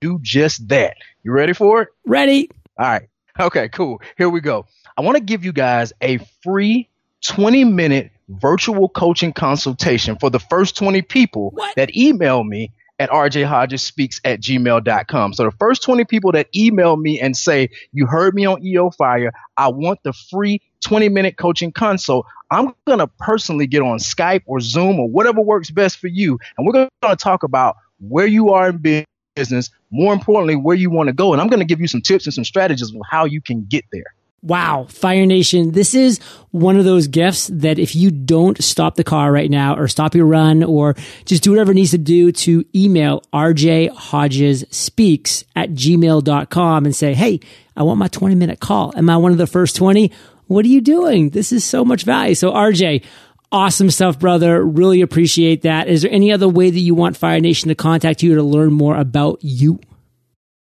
do 0.02 0.20
just 0.22 0.68
that. 0.70 0.98
You 1.24 1.32
ready 1.32 1.54
for 1.54 1.84
it? 1.84 1.90
Ready. 2.06 2.50
All 2.78 2.88
right. 2.88 3.10
Okay, 3.40 3.70
cool. 3.70 4.02
Here 4.18 4.30
we 4.30 4.42
go. 4.42 4.66
I 4.98 5.02
want 5.02 5.18
to 5.18 5.24
give 5.24 5.46
you 5.46 5.54
guys 5.54 5.94
a 6.02 6.20
free 6.44 6.90
20 7.22 7.64
minute 7.66 8.12
virtual 8.28 8.90
coaching 8.90 9.34
consultation 9.34 10.18
for 10.18 10.30
the 10.30 10.40
first 10.40 10.78
20 10.78 11.02
people 11.02 11.52
what? 11.52 11.76
that 11.76 11.96
email 11.96 12.44
me 12.44 12.72
at 13.00 13.10
rjhodgesspeaks 13.10 14.20
at 14.26 14.42
gmail.com. 14.42 15.34
So 15.34 15.46
the 15.46 15.52
first 15.52 15.84
20 15.84 16.04
people 16.06 16.34
that 16.34 16.48
email 16.56 16.98
me 16.98 17.20
and 17.20 17.36
say, 17.36 17.70
you 17.94 18.06
heard 18.06 18.36
me 18.36 18.46
on 18.46 18.64
EO 18.64 18.90
Fire, 18.92 19.32
I 19.56 19.70
want 19.70 20.04
the 20.04 20.14
free 20.14 20.62
20 20.84 21.10
minute 21.10 21.38
coaching 21.38 21.72
consult. 21.72 22.26
I'm 22.52 22.74
going 22.88 23.00
to 23.00 23.08
personally 23.08 23.68
get 23.68 23.82
on 23.82 24.00
Skype 24.00 24.42
or 24.46 24.60
Zoom 24.60 25.00
or 25.00 25.08
whatever 25.08 25.42
works 25.42 25.70
best 25.70 25.98
for 25.98 26.08
you. 26.08 26.40
And 26.58 26.66
we're 26.66 26.74
going 26.74 26.90
to 27.04 27.16
talk 27.16 27.44
about 27.44 27.78
where 28.00 28.26
you 28.26 28.50
are 28.50 28.70
in 28.70 29.06
business, 29.36 29.70
more 29.92 30.14
importantly, 30.14 30.56
where 30.56 30.76
you 30.76 30.90
want 30.90 31.08
to 31.08 31.14
go. 31.14 31.34
And 31.34 31.42
I'm 31.42 31.48
going 31.48 31.60
to 31.60 31.66
give 31.66 31.80
you 31.80 31.88
some 31.88 32.02
tips 32.02 32.26
and 32.26 32.34
some 32.34 32.44
strategies 32.44 32.94
on 32.94 33.02
how 33.10 33.26
you 33.26 33.42
can 33.42 33.66
get 33.70 33.86
there. 33.92 34.16
Wow, 34.42 34.86
Fire 34.90 35.26
Nation, 35.26 35.72
this 35.72 35.94
is 35.94 36.20
one 36.52 36.78
of 36.78 36.86
those 36.86 37.08
gifts 37.08 37.48
that 37.48 37.78
if 37.78 37.94
you 37.94 38.10
don't 38.10 38.62
stop 38.64 38.96
the 38.96 39.04
car 39.04 39.34
right 39.34 39.52
now 39.52 39.76
or 39.76 39.90
stop 39.90 40.16
your 40.16 40.28
run 40.28 40.64
or 40.64 40.96
just 41.26 41.44
do 41.44 41.52
whatever 41.52 41.74
it 41.74 41.76
needs 41.76 41.92
to 41.92 41.98
do 41.98 42.32
to 42.32 42.64
email 42.74 43.22
RJ 43.34 43.90
Hodges 43.90 44.64
speaks 44.72 45.44
at 45.58 45.72
gmail.com 45.72 46.86
and 46.86 46.96
say, 46.96 47.14
Hey, 47.16 47.42
I 47.76 47.84
want 47.84 48.00
my 48.00 48.08
20 48.08 48.36
minute 48.36 48.62
call. 48.62 48.94
Am 48.96 49.10
I 49.10 49.18
one 49.18 49.34
of 49.34 49.38
the 49.38 49.48
first 49.48 49.76
20? 49.76 50.10
What 50.50 50.66
are 50.66 50.70
you 50.70 50.82
doing? 50.82 51.30
This 51.30 51.52
is 51.52 51.64
so 51.64 51.86
much 51.86 52.04
value. 52.04 52.34
So 52.34 52.52
RJ, 52.52 53.06
awesome 53.52 53.92
stuff, 53.92 54.18
brother. 54.18 54.66
Really 54.66 55.02
appreciate 55.02 55.62
that. 55.62 55.88
Is 55.88 56.02
there 56.02 56.12
any 56.12 56.32
other 56.32 56.50
way 56.50 56.72
that 56.72 56.80
you 56.80 56.96
want 56.96 57.16
Fire 57.16 57.40
Nation 57.40 57.70
to 57.70 57.76
contact 57.76 58.24
you 58.24 58.34
to 58.34 58.42
learn 58.42 58.74
more 58.74 58.98
about 58.98 59.38
you? 59.44 59.80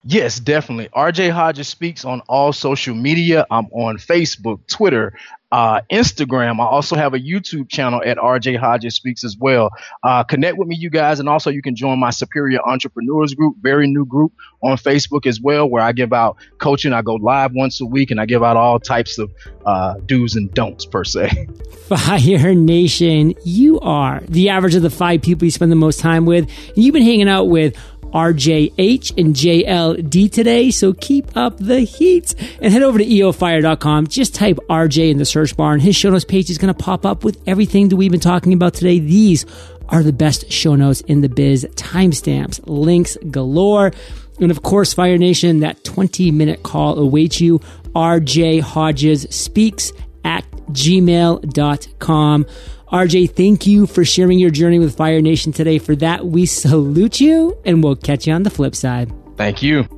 Yes, 0.02 0.40
definitely. 0.40 0.88
RJ 0.88 1.30
Hodges 1.30 1.68
speaks 1.68 2.04
on 2.04 2.20
all 2.28 2.52
social 2.52 2.96
media. 2.96 3.46
I'm 3.48 3.66
on 3.66 3.96
Facebook, 3.98 4.66
Twitter, 4.66 5.16
uh, 5.56 5.80
Instagram. 5.90 6.60
I 6.60 6.66
also 6.66 6.96
have 6.96 7.14
a 7.14 7.18
YouTube 7.18 7.70
channel 7.70 8.02
at 8.04 8.18
RJ 8.18 8.58
Hodges 8.58 8.94
Speaks 8.94 9.24
as 9.24 9.38
well. 9.38 9.70
Uh, 10.02 10.22
connect 10.22 10.58
with 10.58 10.68
me, 10.68 10.76
you 10.76 10.90
guys, 10.90 11.18
and 11.18 11.30
also 11.30 11.48
you 11.48 11.62
can 11.62 11.74
join 11.74 11.98
my 11.98 12.10
Superior 12.10 12.60
Entrepreneurs 12.60 13.32
Group, 13.32 13.56
very 13.62 13.86
new 13.88 14.04
group 14.04 14.34
on 14.62 14.76
Facebook 14.76 15.24
as 15.24 15.40
well, 15.40 15.66
where 15.66 15.82
I 15.82 15.92
give 15.92 16.12
out 16.12 16.36
coaching. 16.58 16.92
I 16.92 17.00
go 17.00 17.14
live 17.14 17.52
once 17.54 17.80
a 17.80 17.86
week 17.86 18.10
and 18.10 18.20
I 18.20 18.26
give 18.26 18.42
out 18.42 18.58
all 18.58 18.78
types 18.78 19.16
of 19.16 19.32
uh, 19.64 19.94
do's 20.04 20.36
and 20.36 20.52
don'ts 20.52 20.84
per 20.84 21.04
se. 21.04 21.48
Fire 21.88 22.54
Nation, 22.54 23.32
you 23.44 23.80
are 23.80 24.20
the 24.28 24.50
average 24.50 24.74
of 24.74 24.82
the 24.82 24.90
five 24.90 25.22
people 25.22 25.46
you 25.46 25.50
spend 25.50 25.72
the 25.72 25.76
most 25.76 26.00
time 26.00 26.26
with. 26.26 26.50
And 26.74 26.84
you've 26.84 26.92
been 26.92 27.02
hanging 27.02 27.30
out 27.30 27.44
with 27.44 27.74
RJH 28.16 29.18
and 29.18 29.34
JLD 29.34 30.32
today. 30.32 30.70
So 30.70 30.94
keep 30.94 31.36
up 31.36 31.58
the 31.58 31.80
heat 31.80 32.34
and 32.62 32.72
head 32.72 32.82
over 32.82 32.98
to 32.98 33.04
eofire.com. 33.04 34.06
Just 34.06 34.34
type 34.34 34.58
RJ 34.70 35.10
in 35.10 35.18
the 35.18 35.26
search 35.26 35.45
bar 35.52 35.72
and 35.72 35.82
his 35.82 35.96
show 35.96 36.10
notes 36.10 36.24
page 36.24 36.50
is 36.50 36.58
going 36.58 36.72
to 36.72 36.82
pop 36.82 37.04
up 37.04 37.24
with 37.24 37.40
everything 37.46 37.88
that 37.88 37.96
we've 37.96 38.10
been 38.10 38.20
talking 38.20 38.52
about 38.52 38.74
today. 38.74 38.98
These 38.98 39.46
are 39.88 40.02
the 40.02 40.12
best 40.12 40.50
show 40.50 40.74
notes 40.74 41.00
in 41.02 41.20
the 41.20 41.28
biz. 41.28 41.66
Timestamps, 41.74 42.60
links 42.66 43.16
galore. 43.30 43.92
And 44.40 44.50
of 44.50 44.62
course, 44.62 44.92
Fire 44.92 45.18
Nation, 45.18 45.60
that 45.60 45.84
20 45.84 46.30
minute 46.30 46.62
call 46.62 46.98
awaits 46.98 47.40
you. 47.40 47.60
RJ 47.94 48.60
Hodges 48.60 49.26
speaks 49.30 49.92
at 50.24 50.44
gmail.com. 50.70 52.46
RJ, 52.92 53.30
thank 53.30 53.66
you 53.66 53.86
for 53.86 54.04
sharing 54.04 54.38
your 54.38 54.50
journey 54.50 54.78
with 54.78 54.96
Fire 54.96 55.20
Nation 55.20 55.52
today. 55.52 55.78
For 55.78 55.96
that, 55.96 56.26
we 56.26 56.46
salute 56.46 57.20
you 57.20 57.56
and 57.64 57.82
we'll 57.82 57.96
catch 57.96 58.26
you 58.26 58.32
on 58.32 58.42
the 58.42 58.50
flip 58.50 58.74
side. 58.74 59.12
Thank 59.36 59.62
you. 59.62 59.95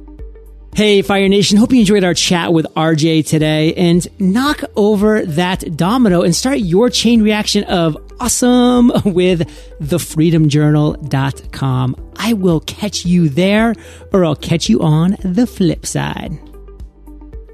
Hey, 0.78 1.02
Fire 1.02 1.28
Nation. 1.28 1.58
Hope 1.58 1.72
you 1.72 1.80
enjoyed 1.80 2.04
our 2.04 2.14
chat 2.14 2.52
with 2.52 2.64
RJ 2.76 3.26
today 3.26 3.74
and 3.74 4.06
knock 4.20 4.62
over 4.76 5.26
that 5.26 5.76
domino 5.76 6.22
and 6.22 6.36
start 6.36 6.60
your 6.60 6.88
chain 6.88 7.20
reaction 7.20 7.64
of 7.64 7.96
awesome 8.20 8.92
with 9.04 9.40
thefreedomjournal.com. 9.80 12.12
I 12.14 12.32
will 12.34 12.60
catch 12.60 13.04
you 13.04 13.28
there 13.28 13.74
or 14.12 14.24
I'll 14.24 14.36
catch 14.36 14.68
you 14.68 14.80
on 14.80 15.16
the 15.24 15.48
flip 15.48 15.84
side. 15.84 16.38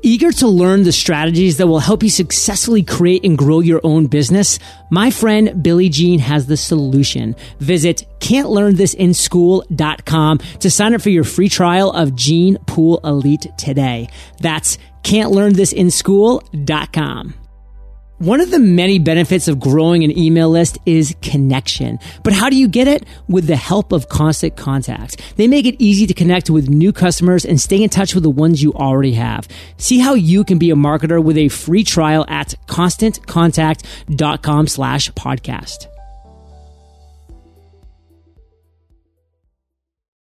Eager 0.07 0.33
to 0.33 0.49
learn 0.49 0.83
the 0.83 0.93
strategies 0.93 1.57
that 1.57 1.67
will 1.67 1.79
help 1.79 2.03
you 2.03 2.11
successfully 2.11 2.83
create 2.83 3.25
and 3.25 3.39
grow 3.39 3.61
your 3.61 3.81
own 3.85 4.07
business? 4.07 4.59
My 4.91 5.11
friend 5.11 5.63
Billy 5.63 5.89
Gene 5.89 6.19
has 6.19 6.47
the 6.47 6.59
solution. 6.59 7.35
Visit 7.59 8.05
can'tlearnthisInschool.com 8.19 10.39
to 10.61 10.71
sign 10.71 10.95
up 10.95 11.01
for 11.01 11.09
your 11.09 11.25
free 11.25 11.49
trial 11.49 11.91
of 11.91 12.15
Gene 12.15 12.59
Pool 12.67 13.01
Elite 13.03 13.47
today. 13.57 14.11
That's 14.41 14.77
can'tlearnthisInschool.com. 15.05 17.44
One 18.19 18.41
of 18.41 18.53
the 18.53 18.61
many 18.61 19.01
benefits 19.01 19.49
of 19.49 19.59
growing 19.59 20.05
an 20.05 20.17
email 20.17 20.49
list 20.49 20.79
is 20.87 21.17
connection. 21.21 21.99
But 22.23 22.33
how 22.33 22.49
do 22.49 22.57
you 22.57 22.69
get 22.69 22.87
it? 22.87 23.05
With 23.29 23.49
the 23.49 23.57
help 23.57 23.91
of 23.91 24.09
Constant 24.09 24.57
Contact. 24.57 25.21
They 25.37 25.49
make 25.49 25.67
it 25.67 25.75
easy 25.81 26.07
to 26.07 26.15
connect 26.15 26.49
with 26.49 26.71
new 26.71 26.93
customers 26.93 27.45
and 27.45 27.61
stay 27.61 27.83
in 27.83 27.91
touch 27.91 28.15
with 28.15 28.23
the 28.23 28.31
ones 28.31 28.63
you 28.63 28.73
already 28.75 29.15
have. 29.15 29.49
See 29.79 29.99
how 29.99 30.15
you 30.15 30.45
can 30.45 30.59
be 30.59 30.71
a 30.71 30.77
marketer 30.77 31.21
with 31.23 31.37
a 31.37 31.49
free 31.49 31.83
trial 31.83 32.25
at 32.29 32.55
constantcontact.com 32.69 34.67
slash 34.69 35.11
podcast. 35.13 35.94